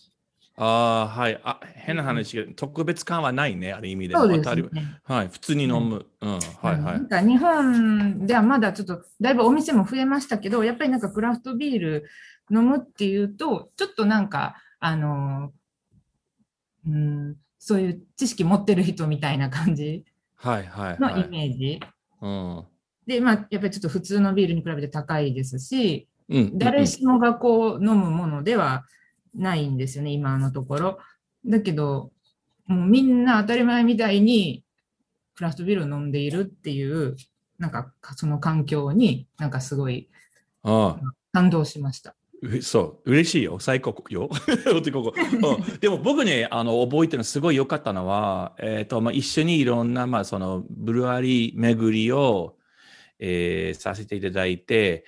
[0.61, 1.39] ああ、はい。
[1.43, 4.15] あ、変な話が、特別感はないね、ある意味で。
[4.15, 4.99] そうですね。
[5.03, 6.05] はい、普通に飲む。
[6.19, 7.07] うん、はいはいなん。
[7.07, 12.09] か日本ではまだちょっと、だいぶお店も増えましたけど、やっぱりなんかクラフトビール
[12.51, 15.51] 飲むっていうと、ちょっとなんか、あの、
[16.87, 21.29] うん、そういう知識持ってる人みたいな感じはいはいのイはい。
[21.29, 21.79] メージ。
[22.21, 22.65] うん。
[23.05, 28.85] で、まあ、やっぱりちょっと普通のビールに比べて高いですし、うん、誰しもがこう飲むものでは
[29.33, 30.99] ないんですよね、今のところ。
[31.45, 32.11] だけど、
[32.67, 34.63] もうみんな当たり前みたいに
[35.35, 37.15] クラフトビールを飲んでいるっていう、
[37.57, 40.09] なんかその環境になんかすごい
[41.31, 42.15] 感動しました。
[42.41, 44.29] うそう、嬉しいよ、最高よ。
[44.79, 52.55] ってここうん、でも僕ね、あの覚えてるのすごい良かったのは、えっ、と、まあ、一緒にいろんな、まあ、その、ブルワリー巡りを、
[53.19, 55.05] えーさせていただいて、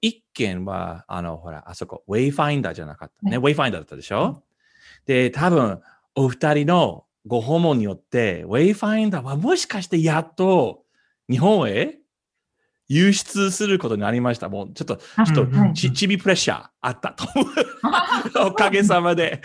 [0.00, 3.28] 一件は、あの、ほら、あそこ、 Wayfinder じゃなかった。
[3.28, 3.38] ね。
[3.38, 4.42] は Wayfinder だったでしょ、
[5.06, 5.80] で、多分、
[6.14, 10.84] お二人のご訪問によって、 Wayfinder はもしかしてやっと
[11.30, 11.98] 日本へ
[12.88, 14.48] 輸出することになりました。
[14.48, 17.26] もうちょっと、ちょっとち、ちびプレッシャーあったと。
[18.46, 19.40] おかげさまで。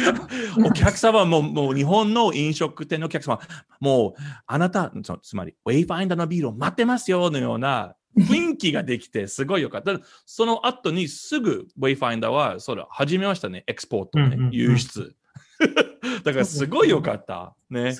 [0.65, 3.39] お客様も、もう日本の飲食店のお客様、
[3.79, 9.99] もうあなた、そつまり、 Wayfinder のビールを待ってますよのような雰囲気ができて、すごいよかった。
[10.25, 15.15] その後にすぐ、 Wayfinder は、それ始めましたね、 export ね、輸出。
[16.23, 17.55] だからすごいよかった。
[17.69, 17.93] ね。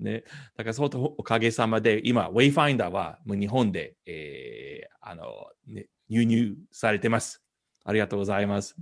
[0.00, 0.24] ね。
[0.56, 5.24] だから、そのおかげさまで、今、ウェイファインダーはもう日本で、えーあの、
[5.66, 7.42] ね、輸入されてます。
[7.84, 8.74] ありがとうございます。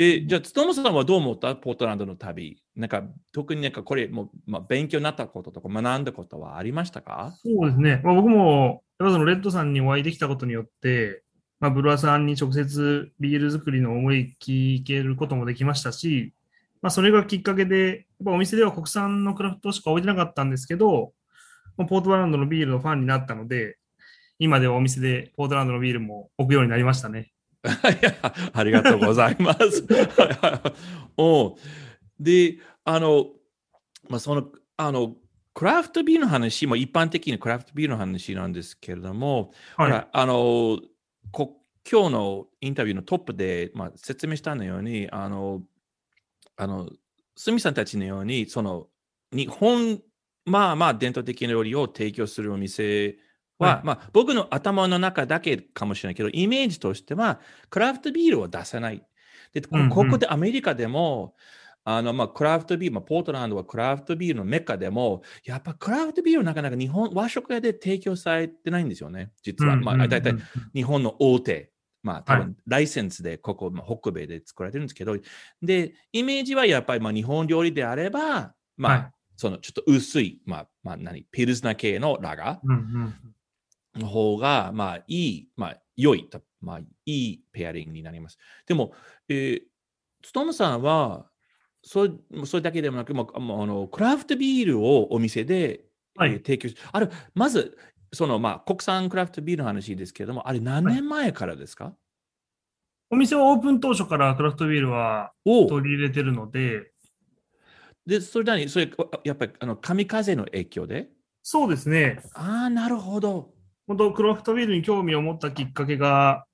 [0.00, 1.54] え、じゃあ、つともさんはどう思った？
[1.54, 2.60] ポートランドの旅。
[2.74, 7.32] なんか、特になんかこれ、も、まあ、勉強になったこととか学んだことはありましたか？
[7.40, 8.00] そうですね。
[8.02, 11.22] まあ、僕も、やっぱそのレッドさんにお会いできたことによって、
[11.60, 16.32] まあ、ブルワさんに直接ビール作りの思い聞けることもできましたし、
[16.82, 21.12] まあ、それがきっかけで、やっぱお店では国産のクラフトしか置いてなかったんですけど、
[21.76, 23.78] まあポートランドのビールのファンになったので、
[24.38, 27.32] 今ではお店でポートランドのビールも置くようになりましたね。
[27.64, 27.68] い
[28.04, 28.14] や
[28.54, 29.86] ありがとうございます。
[31.18, 31.58] お
[32.18, 33.26] で、あの、
[34.08, 35.16] まあ、その、あの、
[35.52, 39.92] クラフトビールの話も一般的にクラフトビールの話なんですけれども、ほはい。
[39.92, 40.80] らあの
[41.32, 41.58] こ
[41.90, 45.62] 今日のインタビューのトップで、まあ、説明したのように、あの、
[46.60, 46.90] あの、
[47.36, 48.88] スミさんたちのように、その、
[49.32, 50.00] 日本、
[50.44, 53.16] まあまあ伝統的な料理を提供するお店
[53.58, 59.02] は、はいまあ僕の頭の中だけかもしれないけど、イメージとしては、クラフトビールを出さない。
[59.54, 61.34] で、こうんうんここでアメリカでも、
[61.84, 69.76] あの、まあ、クラフトビール、まあ、ポートランドはクラフトビールのメッカでも、やっぱクラフトビールなかなか日本、和食屋で提供されてないんですよね、実は。
[69.76, 70.34] まあ、大体
[70.74, 75.16] 日本の大手、まあ、多は分ライセンスでここ、まあ、北米で作られてるんですけど、
[75.62, 79.10] で、イメージはやっぱりまあ日本料理であれば、まあ、はい
[79.40, 83.14] そのちょっと薄い、まあ、まあ、何、ピルスナー系のラガうんうん。
[83.96, 86.28] ーの方が、まあ、いい、まあ、良い、
[86.60, 88.36] まあ、いいペアリングになります。
[88.66, 88.92] でも、
[89.30, 89.60] えー、
[90.22, 91.26] ストームさんは、
[91.82, 92.12] それ
[92.44, 95.86] それだけでもなく、もうもうあのクラフトビールをお店で、
[96.16, 97.78] はいえー提供しあれ、まず、
[98.12, 101.94] その、まあ、国産クラフトビールの話ですけれども、あれ何年前からですか、
[103.10, 106.92] お店はオープン当初からクラフトビールはお取り入れてるので、
[108.06, 108.68] で、それ何？
[108.68, 108.90] それ、
[109.24, 111.10] やっぱり、あの、神風の影響で？
[111.42, 112.20] そうですね。
[112.34, 113.52] ああ、なるほど。
[113.86, 116.46] 本当、クラフトビールに興味を持ったきっかけが、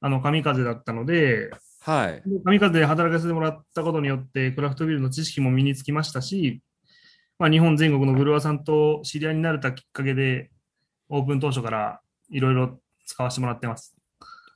[0.00, 1.50] あの、神風だったので、
[1.80, 2.22] はい。
[2.44, 6.60] 神風で働かせてもらったことによって、クラフトビールの知識も身につきましたし、
[7.38, 10.50] まあ、日本全国のブルワーさんと知り合いになれたきっかけで、
[11.14, 13.94] オープン当初からいろいろ使わせてもらってます。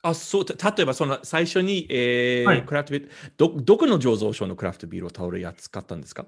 [0.01, 6.25] あ、そう、た例えば、その、最初に、えーはいクラフトビール、ど、どこの醸造所のクラフトビールを倒れや使ったんですか？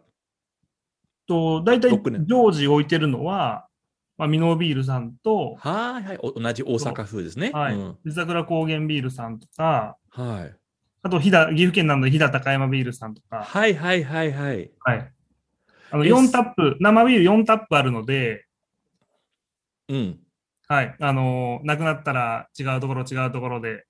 [1.28, 1.90] と、大体
[2.28, 3.68] 常時置いてるのは、
[4.18, 6.18] まあ、ミノービールさんと、はいはい。
[6.22, 7.52] お同じ大阪風ですね。
[7.54, 10.56] はいうん、湯桜高原ビールさんとか、はい。
[11.02, 14.72] あと、飛騨岐阜県なので、飛騨高山ビールさんとか、はいはいはいはい。
[14.84, 15.14] はい。
[15.92, 18.46] あの、え4タップ、生ビール4タップあるので、
[19.90, 20.20] うん。
[20.68, 20.96] はい。
[21.00, 23.86] あのーなくなったら違うところ違うところで。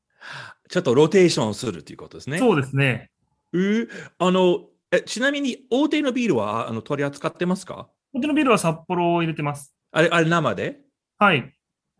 [0.69, 2.39] ちょっとローテーションするということですね。
[2.39, 3.09] そうですね。
[3.53, 7.89] えーあの、えちなみに、大手のビールはあの取り扱ってますか？
[8.13, 9.73] こっちのビールは札幌を入れてます。
[9.91, 10.79] あれ、あれ生で？
[11.17, 11.53] はい。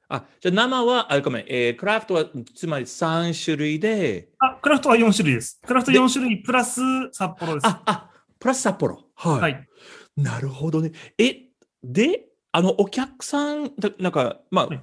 [0.08, 5.60] あ、じゃあ生は、あ、ごめん、えークラフトはつまり3種類で、あ、クラフトは4種類です。
[5.66, 6.82] クラフトで4種類プラス
[7.12, 7.68] 札幌です。
[7.68, 8.10] あ、あ、
[8.40, 9.04] プラス札幌。
[9.16, 9.42] はい。
[9.42, 9.68] はい。
[10.18, 10.94] なるほどね。
[11.20, 11.50] え、
[11.84, 14.82] で、あの、お客さん、だなんか、まあ、はい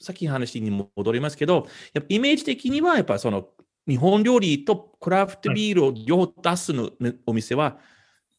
[0.00, 3.48] さっきの話に戻りますけど、やっぱイメージ的には、やっぱその、
[3.88, 7.78] 日本料理とクラフトビールを両方出すの、ねお店は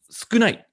[0.08, 0.66] 少ない。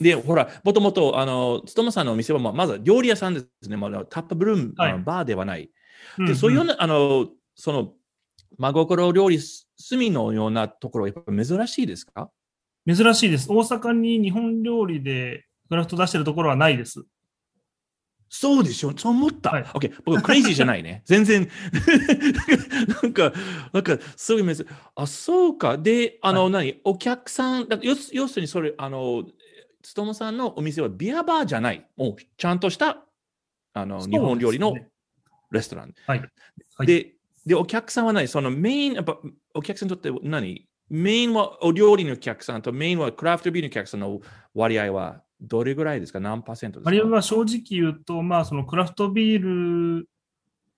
[0.00, 3.76] で、ほら、もともと、あの、つともさんのお店は、まあまずは料理屋さんですね。
[3.76, 5.70] まあ、タップブルーム、はいバーではない。
[6.20, 7.92] んで、そういうような、あの、その、
[8.58, 9.38] 真心料理
[9.76, 12.32] 隅のようなところ、やっぱ珍しいですか？
[12.84, 13.46] 珍しいです。
[13.48, 17.04] 大阪に日本料理でクラフト出してるところはないです。
[18.34, 18.96] そうでしょ？
[18.96, 19.50] そう思った。
[19.50, 19.92] はい OK。
[20.06, 21.02] 僕、クレイジーじゃないね。
[21.06, 21.46] 全然。
[23.02, 23.30] なんか、
[23.74, 24.66] なんか、すごい珍。
[24.94, 25.76] あ、そうか。
[25.76, 26.80] で、あの、何？
[26.82, 29.24] お客さん、だ要す要するにそれ、あの、
[29.82, 31.86] つともさんのお店はビアバーじゃない。
[31.94, 33.04] もう、ちゃんとした、
[33.74, 34.74] あの、ね日本料理の
[35.50, 35.94] レストラン。
[36.06, 36.18] はい。
[36.18, 37.12] はいで、
[37.44, 38.28] で、お客さんは何？
[38.28, 39.18] そのメイン、やっぱ、
[39.52, 40.66] お客さんにとって何？
[40.88, 44.20] メインはお料理のお客さんとメインはクラフトビールのお客さんの
[44.54, 46.20] 割合はどれぐらいですか？
[46.20, 46.90] 何パーセントですか？
[46.90, 50.08] 割合は正直言うと、まあ、そのクラフトビール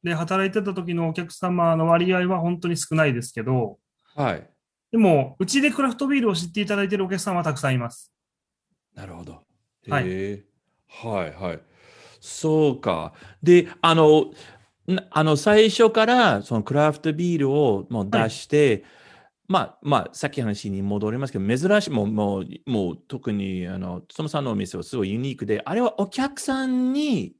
[0.02, 3.78] で働いてた時のお客様の割合は本当に少ないですけど、
[4.14, 4.50] はい。
[4.90, 8.12] でも、うちでクラフトビールを知っていただいているお客様はたくさんいます。
[8.94, 9.42] なるほど。
[9.88, 10.44] はい
[10.88, 11.60] はいはい。
[12.20, 13.12] そうか。
[13.42, 14.32] で、あの、
[14.86, 18.84] なあの最初からそのクラフトビールをもう出して、
[19.46, 27.36] まあまあ、さっきの話に戻りますけど、珍しい、もう、もう、もう特に、あの、つさんのお店はすごいユニークで、あれはお客さんに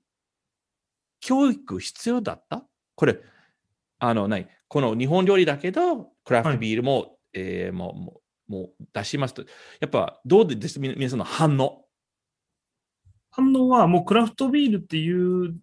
[1.20, 2.62] 教育必要だった？
[2.94, 3.18] これ、
[3.98, 9.42] あの、ない、この日本料理だけど、クラフトビールも、えーもう、もう、もう出しますと。
[9.80, 11.86] やっぱ、どうですみ皆さんの反応。
[13.30, 15.10] 反応はもうクラフトビールってい
[15.48, 15.56] う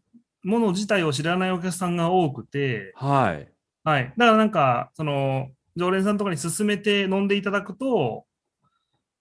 [0.44, 3.54] もの自体を知らないお客さんが多くて、はい。
[3.84, 4.14] はい。
[4.18, 8.26] だからなんか、その、常連さんとかに勧めて飲んでいただくと、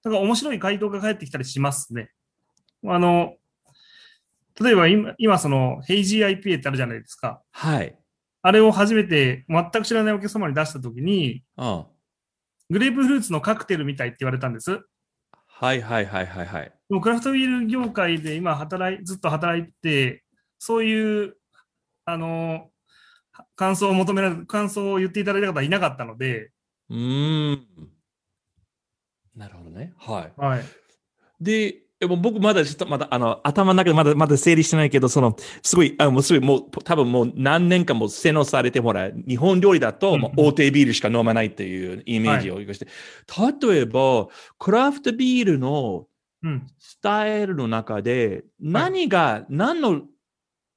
[0.05, 2.11] なんか面白い回答が返ってきたりしますね。
[2.87, 3.35] あの、
[4.61, 7.43] 例えば今、今その、ヘイジー IPA ってあるじゃないですか。
[7.53, 7.97] はい。
[8.43, 11.85] あれを初めて全く知らないお客様に出したときに、うん。
[12.71, 14.81] グレープフルーツのカクテルみたいって言われたんです。
[15.47, 16.73] はいはいはいはいはい。
[16.89, 20.25] でもクラフトビール業界で今働い、ずっと働いて、
[20.59, 21.37] そういう、
[22.07, 22.70] あの、
[23.57, 26.51] 感想を求められる、感想を言っていただいた方はいなかったので、
[26.89, 27.67] うーん。
[29.37, 29.93] なるほどね。
[29.99, 30.41] はい。
[30.41, 30.65] はい。
[31.41, 42.87] で、でも僕まだちょっとまだあの頭の中でまだまだ整理してないけど、そのすごい、あもうすごいもう多分もう何年間も洗脳されて、ほら、日本料理だと、うんもう大手ビールしか飲まないっていうイメージを生かして、
[43.69, 44.29] 例えば、
[44.59, 46.07] クラフトビールの
[46.43, 46.67] うん。
[46.79, 50.03] スタイルの中で、何が、何の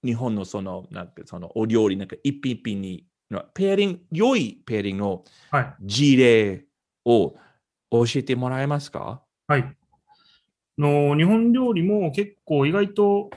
[0.03, 3.07] 日本のその、なんかそのお料理、なんか一品一品に、
[3.53, 5.75] ペアリング、良いペアリングのはい。
[5.81, 6.65] 事例
[7.05, 7.35] を
[7.91, 9.23] 教えてもらえますか？
[9.47, 9.75] はい。
[10.77, 13.29] の日本料理も結構意外と、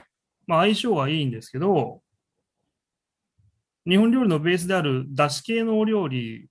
[0.45, 2.01] まあ、相性はいいんですけど、
[3.87, 6.49] 日本料理のベースであるだし系のお料理、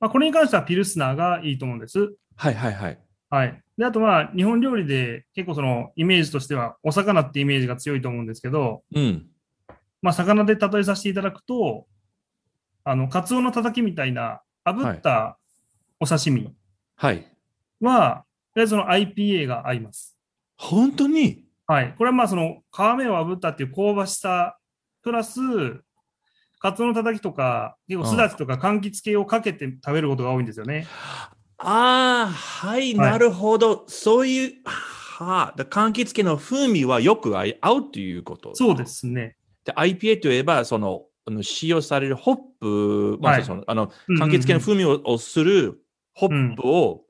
[0.00, 2.14] まあ、これに関してはピルスナーがいいと思うんです。
[2.36, 2.98] はいはいはい。
[3.30, 3.62] はい。
[3.76, 9.26] で、あとは日本料理で結構そのイメージとしてはお魚ってイメージが強いと思うんですけど、うん。
[10.02, 11.86] まあ魚で例えさせていただくと、
[12.84, 15.38] あの、カツオのたたきみたいな炙った
[16.00, 16.54] お刺身
[16.96, 17.26] はい。
[17.80, 18.24] は、
[18.54, 20.16] とりあえずその IPA が合います。
[20.56, 21.44] 本当に？
[21.66, 21.94] はい。
[21.96, 24.56] これはまあその皮目を炙ったっていう香ばしさ、
[25.02, 25.40] プラス、
[26.60, 30.86] カツオのたたきとか、結構すだちとか柑橘系をかけて食べることが多いんですよね。
[31.58, 33.84] ああ、はい、はいなるほど。
[33.88, 38.54] そういう、はあ、だ柑橘系の風味はよく合うということ。
[38.54, 39.36] そうですね。
[39.68, 45.82] で IPA といえば、その、あの使用されるホップ、まあはいそのあのうんうんうん柑橘系の風味ををする
[46.14, 47.02] ホップを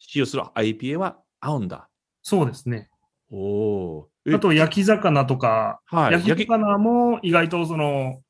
[0.00, 1.88] 使用する IPA は合うんだ。
[2.22, 2.90] そうですね。
[3.30, 8.20] おおあと、焼き魚とか、はい、焼き焼き魚も意外とその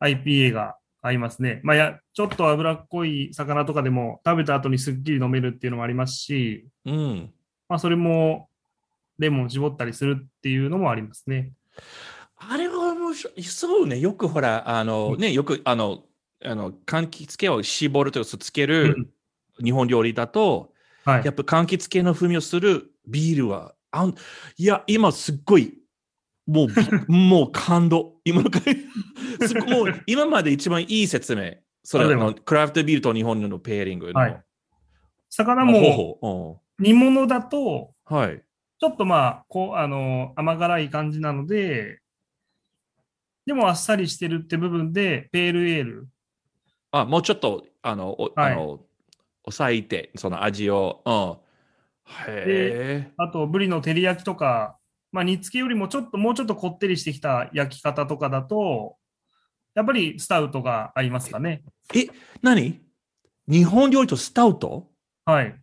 [0.00, 1.60] IPA が合いますね。
[1.62, 7.32] まあや、ちょっと脂っこい魚とかでも食べた後にすっきり飲めるっていうのもありますし、うん。
[7.68, 8.48] まあ、それも
[9.20, 11.52] レモン絞ったりするっていうのもありますね。
[12.50, 13.42] あれは面白い。
[13.42, 13.98] そうね。
[13.98, 16.04] よくほら、あの、ね、よく、あの、
[16.44, 19.06] あの、柑橘系を絞るというかつけうるん
[19.64, 20.72] 日本料理だと、
[21.04, 21.30] はいや。
[21.30, 24.14] っぱ柑橘系の風味をするビールは、あん
[24.56, 25.78] いや、今すっごい、
[26.46, 26.74] もうび、
[27.08, 28.16] もう感動。
[28.24, 28.62] 今の回
[29.46, 31.54] すもう今まで一番いい説明。
[31.82, 34.20] それのクラフトビールと日本のペアリングの。
[34.20, 34.44] はい
[35.36, 38.42] 魚も法煮物だと、うんはい。
[38.78, 42.00] ちょっとまあ、こう、あの、甘辛い感じなので、
[43.46, 46.08] でもあっさりしてるって部分で、ペールエール。
[46.90, 48.80] あ、もうちょっと、あの、おはいあの
[49.44, 51.02] 抑えて、その味を。
[51.04, 51.36] うん。
[52.26, 53.12] へえ。
[53.18, 54.78] あと、ブリの照り焼きとか、
[55.12, 58.96] まあ、煮付けよりもちょっと、もうちょっとこってりしてきた焼き方とかだと、
[59.74, 61.62] やっぱりスタウトが合いますかね。
[61.94, 62.06] え、
[62.40, 62.80] 何？
[63.46, 64.88] 日本料理とスタウト？
[65.26, 65.54] はい。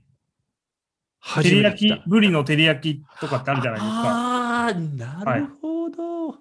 [1.20, 4.02] 初照り焼き、ブリの照り焼きとかってあるじゃないですか。
[4.04, 6.34] ああ、なるほど。
[6.34, 6.38] い、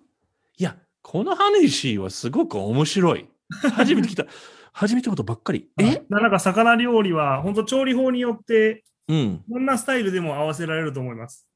[0.59, 3.29] や、この話はすごく面白い。
[3.75, 4.27] 初めて聞いた。
[4.73, 5.69] 初めてことばっかり。
[5.81, 6.03] え？
[6.09, 9.45] なんか魚料理は、本当調理法によって、うん。
[9.49, 11.49] どんなスタイルでも合わせられると思います。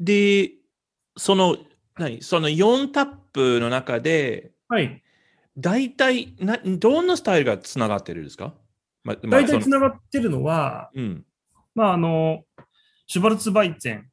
[0.00, 0.52] で、
[1.16, 1.56] その、
[1.96, 2.22] 何？
[2.22, 5.02] その4タップの中で、はい。
[5.56, 8.54] 大体な、どんなスタイルがつながってるんですか、
[9.04, 11.24] まま大体つながってるのは、うん。
[11.74, 12.44] まあ、あの、
[13.06, 14.10] シュバルツバイツェン、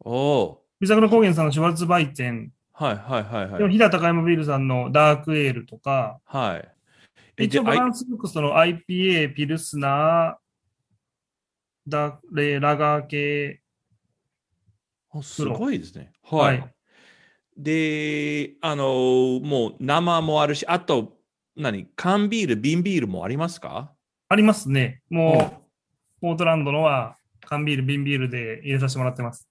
[0.00, 3.72] おおビザグラ高原さんのシュバルツバイツェン、はいはいはいでもはい。
[3.72, 6.68] 飛騨高山ビールさんのダークエールとか、はい。
[7.36, 13.60] え一応バでランスよくその IPA、ピルスナー、ダレラガー系、
[15.10, 16.12] あすごいですね。
[16.22, 16.62] ははいい。
[17.56, 21.18] で、あの、もう生もあるし、あと、
[21.56, 21.86] 何？
[21.96, 23.92] 缶ビール、瓶ビールもありますか？
[24.28, 25.02] ありますね。
[25.10, 25.64] うんも
[26.20, 27.16] う、ポートランドのは
[27.48, 29.48] 缶ビール、瓶ビールで入れさせてもらってます。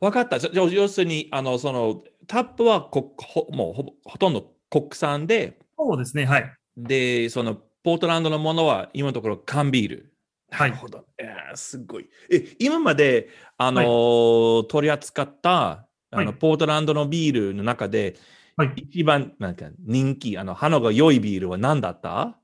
[0.00, 0.38] わかった。
[0.38, 6.24] じゃ要するに、あの、その、タップはこほもうほぼほとんど国産で、そうですね。
[6.26, 6.52] はい。
[6.76, 10.14] で、その、ポートランドのものは今のところ缶ビール。
[10.50, 10.98] なはいるほど。
[11.20, 12.08] いやーすごい。
[12.30, 18.16] え、今まで、あのー取り扱った、あの、はいポートランドのビールの中で、
[18.56, 22.37] はい一番なんか人気、あの、歯のが良いビールは何だった？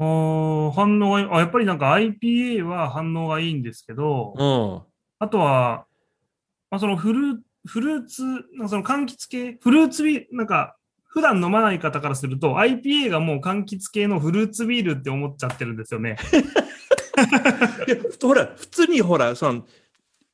[0.00, 4.82] 反応がいいあ、やっぱりなんか IPA は反応がいいんですけど、うん。
[5.18, 5.84] あとは、
[6.70, 16.16] まあ、そのフル、フルーツ、なんかその柑橘系、フルーツビール、なんか、普段飲まない方からすると、IPA がもう柑橘系のフルーツビールって思っちゃってるんですよね。
[17.86, 19.66] いや、ほら、普通にほら、その、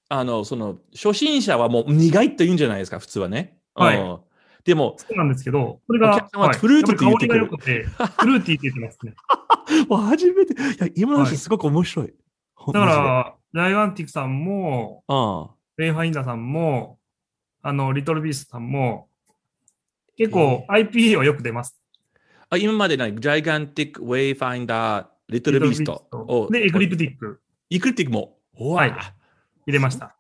[0.08, 3.58] あの、その、初心者はもう苦いと言うんじゃないですか、普通はね。
[3.74, 4.18] はいうん
[4.66, 9.14] でも、そうなんですけど、これが、お客様はフルーティーって言ってくるやっぱり香りが良くて、フルーティーって言ってますね。
[9.88, 12.14] もう初めて、いや、今のはい話すごく面白い。
[12.72, 15.56] だだから、 Gigantic さんも、うん。
[15.76, 16.98] Wayfinder さんも、
[17.62, 19.08] あの、 Little Beast さんも、
[20.16, 21.78] 結構 IPA はよく出ます。
[22.48, 26.48] あ今までない、 Gigantic、Wayfinder、Little Beast を。
[26.50, 28.36] で、 Ecliptic Ecliptic も。
[28.74, 30.16] はい入れました。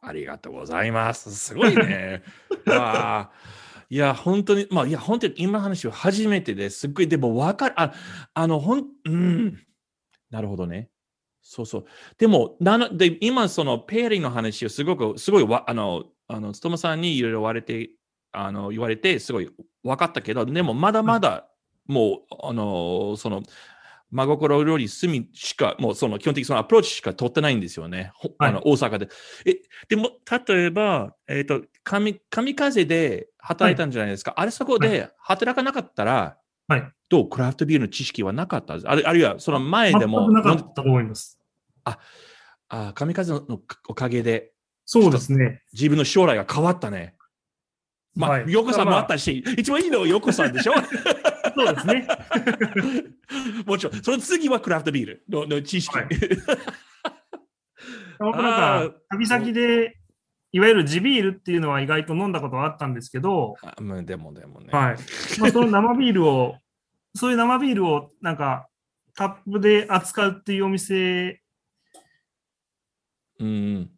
[0.00, 1.34] ありがとうございます。
[1.34, 2.22] すごいね。
[2.66, 3.30] わあ。
[3.90, 7.92] いや、本当に、まあ、いや、本当に今の話は初めてですっごい、でも分かる、あ
[8.34, 9.58] あの、ほん、うん。
[10.30, 10.90] なるほどね。
[11.42, 11.84] そうそう。
[12.18, 17.90] でも、なので、今、その、ペアリングの話をすごく、すごいわ、あの、あの、つともさんにいろいろ言われて、
[18.32, 19.50] あの、言われて、すごい
[19.82, 21.48] 分かったけど、でも、まだまだ、
[21.86, 23.42] もう、あの、その、
[24.10, 28.12] 真心より隅しか、もうその基本的にそのアプローチしか取ってないんですよね。
[28.14, 29.08] ほはいあの大阪で。
[29.44, 29.56] え、
[29.88, 30.10] でも、
[30.48, 34.32] 例えば、えっ、と、神、神風で働いたんじゃないですか。
[34.36, 38.74] あれそこで働かなかったら、はいどうクラフトビールの知識はなかった？
[38.74, 40.30] あるあるいはその前でも。
[40.30, 41.38] なかったと思います。
[41.84, 41.98] あ、
[42.94, 44.52] 神風のおかげで
[44.86, 45.62] そうですね。
[45.74, 47.14] 自分の将来が変わったね。
[48.16, 50.72] まあ、はいヨコさんもあったし、一番いいのはヨコさんでしょ？
[51.56, 52.08] そうですね。
[53.66, 55.94] もちろん、その次はクラフトビールのの知識。
[55.96, 56.08] はい
[58.18, 58.40] 僕な
[58.86, 59.98] んか、 旅先で、
[60.54, 64.68] いわゆる地ビールっていうのは意外と飲んだことはあったんですけど、あまあでもでもね。
[64.70, 64.96] はい。
[65.40, 66.54] まあ、その生ビールを、
[67.16, 68.68] そういう生ビールをなんか、
[69.16, 71.42] タップで扱うっていうお店
[73.40, 73.90] うん。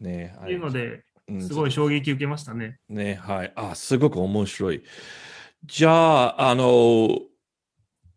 [0.00, 2.78] ねっていうので、うんすごい衝撃受けましたね。
[2.88, 3.52] ね、はい。
[3.54, 4.82] あ、すごく面白い。
[5.66, 7.20] じゃあ、あの、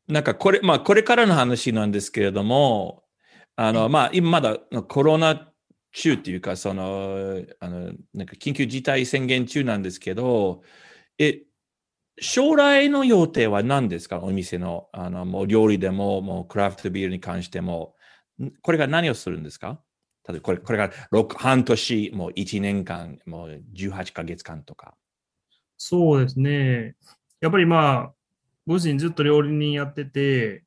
[0.07, 3.03] なんかこれ、まあ、これからの話なんですけれども、
[3.57, 4.57] あの、まあ、今まだ
[4.87, 5.51] コロナ
[5.95, 10.63] 中っていうか、その、あの、なんか緊急事態宣言中なんですけど、
[11.19, 11.43] え、
[12.21, 14.21] 将来の予定は何ですか？
[14.23, 17.95] お店の、あの、もう料理でも、もうクラフトビールに関しても、
[18.43, 19.81] んこれが何をするんですか？
[20.27, 24.95] 例えばこれ、これが6半年、もう1年間、もう18ヶ月間とか。
[25.77, 26.95] そうですね。
[27.41, 28.13] やっぱりまあ、
[28.67, 30.63] ご自身ずっと料理人やってて、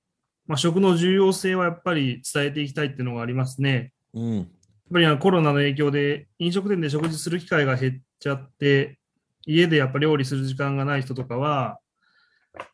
[0.47, 3.93] まあ、食の重要性はやっぱり伝えていきたいっていうのがありますね。
[4.14, 4.57] うん。
[4.89, 8.99] やっぱりあのコロナの影響で飲食店で食事する機会が減っちゃって、
[9.45, 11.78] 家でやっぱ料理する時間がない人とかは、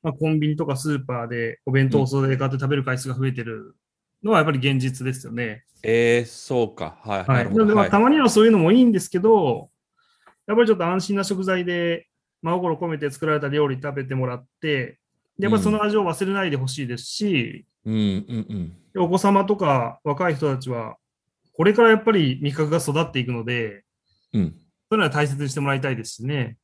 [0.03, 3.75] まあ、コンビニとかスーパーでお弁当をそれで買って食べる回数が増えてる
[4.23, 5.65] のはやっぱり現実ですよね。
[5.83, 6.97] えー、そうか。
[7.03, 7.19] はい。
[7.21, 7.27] は。
[7.27, 9.71] ないなのでまあたまにはそういうのもいいんですけど、
[10.47, 12.07] やっぱりちょっと安心な食材で
[12.43, 14.99] 真心込めて作られた料理食べてもらって、
[15.39, 19.03] やっぱりその味を忘れないでほしいですし、うんうんうん。
[19.03, 20.97] お子様とか若い人たちは、
[21.57, 23.85] これからやっぱり味覚が育っていくので、
[24.33, 24.43] うん。
[24.43, 24.55] そうい
[24.97, 26.59] うのは大切にしてもらいたいですしね。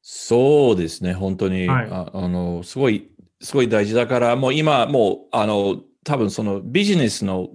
[0.00, 1.68] そうですね、本当に。
[1.68, 3.10] はいああの、すごい、
[3.40, 7.50] すごい大事だから、もう今、もう、あの、多分そのビジネスの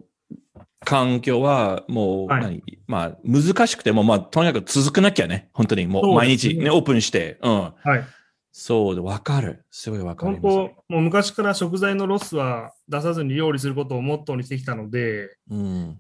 [0.80, 2.64] 環境は、もう、はい何？
[2.88, 5.50] まあ、難しくても、まあ、とにかく続くなきゃね。
[5.54, 7.38] 本当に、もう毎そうですね日ね、オープンして。
[7.42, 7.52] うん。
[7.52, 8.04] はい。
[8.52, 9.64] そうで、わかる。
[9.70, 10.42] すごいわかり本。
[10.88, 16.00] 当、もう昔から食材のロスは出さずに料理することをモットーにしてきたので、うん。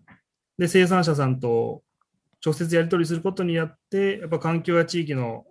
[0.60, 1.84] で、生産者さんと
[2.46, 5.46] 直接やり取りすることによって、やっぱ環境や地域の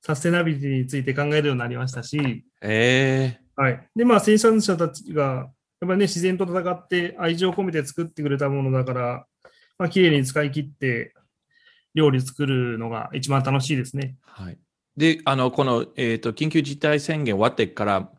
[0.00, 3.86] サステナビリティについて考えるようになりましたし、えはい。
[3.94, 5.48] で、まあ、生産者たちが、やっ
[5.80, 9.26] ぱりね、自然と戦って愛情を込めて作ってくれたものだから、
[9.78, 11.12] まあ、綺麗に使い切って
[11.94, 14.16] 料理作るのが一番楽しいですね。
[14.26, 14.58] ー、はい。
[14.96, 18.10] で、あの、この、えっ、と、緊急事態宣言終わってから、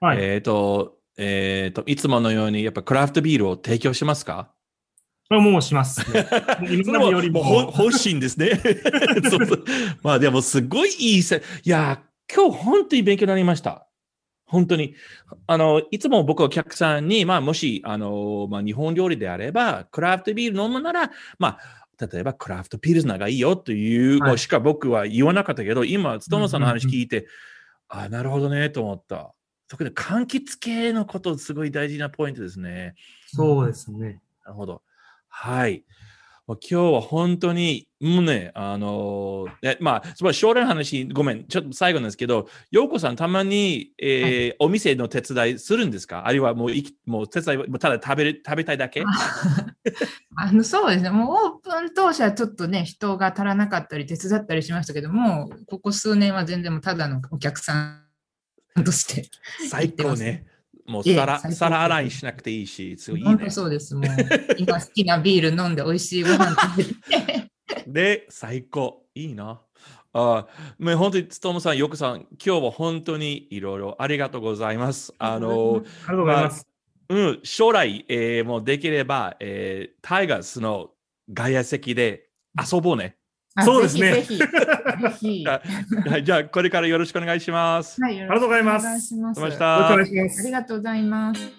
[0.00, 0.18] はい。
[0.20, 4.50] えっ、と、えっ、と、いつものように、やっぱクラフトビールを提供しますか？
[5.28, 6.26] これはもうしますね。
[6.70, 8.60] 今までよりももうほ方針ですね。
[9.30, 9.64] そうそう
[10.02, 12.02] まあでもすごいいいせ、いや、
[12.32, 13.86] 今日本当に勉強になりました。
[14.46, 14.94] 本当に。
[15.46, 27.26] あの、いつも僕はお客さんに、まあもし、あの、まあ日本料理であれば、クラフトビール飲むなら、まあ、例えばクラフトピルスナーがいいよという、はいしか僕は言わなかったけど、今、つともさんの話うんうんうん聞いて、
[27.88, 29.34] あなるほどね、と思った。
[29.68, 32.94] 特に柑橘系のこと、すごい大事なポイントですね。
[33.26, 34.20] そうですね。
[34.44, 34.82] なるほど。
[35.36, 35.84] はい。
[36.46, 46.26] 今日は本当に、もうね、あのーえまあ、その将来の話、ごめん、ちょっと最後なんですけど、ようこさん、たまに、えーお店の手伝いするんですか？
[46.26, 49.02] あるいはもういき、もう手伝い、もうただ食べる、食べたいだけ？
[50.36, 58.02] あのそうですね、もうオープン当初はちょっとね、人が足らなかったり、手伝ったりしましたけども、ここ数年は全然もうただのお客さ
[58.78, 59.28] んとして、
[59.68, 60.46] 最高ね。
[60.86, 63.50] もう皿、皿洗いしなくていいし、すごいいいね本当。
[63.50, 64.04] そうです、もう
[64.58, 66.92] 今好きなビール飲んで美味しいご飯食べて、
[67.86, 69.02] で、最高。
[69.14, 69.60] いいな。
[70.12, 70.46] あ
[70.78, 75.12] もう本当に、つともさん、よくさん、今日は本当にいろいろありがとうございます。
[75.18, 76.66] あの、ありがとうございます。
[77.08, 80.90] うん、将来、えーもうできれば、えータイガースの
[81.32, 82.28] 外野席で
[82.72, 83.16] 遊ぼうね。
[83.56, 85.60] あそうですねぜひ は
[86.18, 88.02] い、じゃあ、これからよろしくお願いします。
[88.02, 90.40] はい、よありがとうございますろしましよろしくおた願いします。
[90.40, 91.52] ありがとうございます。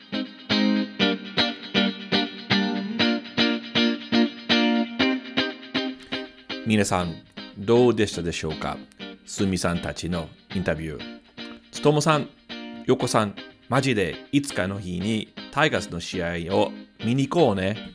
[6.67, 7.13] 皆さん、
[7.57, 8.77] どうでしたでしょうか？
[9.25, 11.19] すみさんたちのインタビュー。
[11.71, 12.27] つともさん、
[12.85, 13.35] よこさん、
[13.69, 16.73] マジでいつかの日にタイガースの試合を
[17.05, 17.94] 見に行こうね。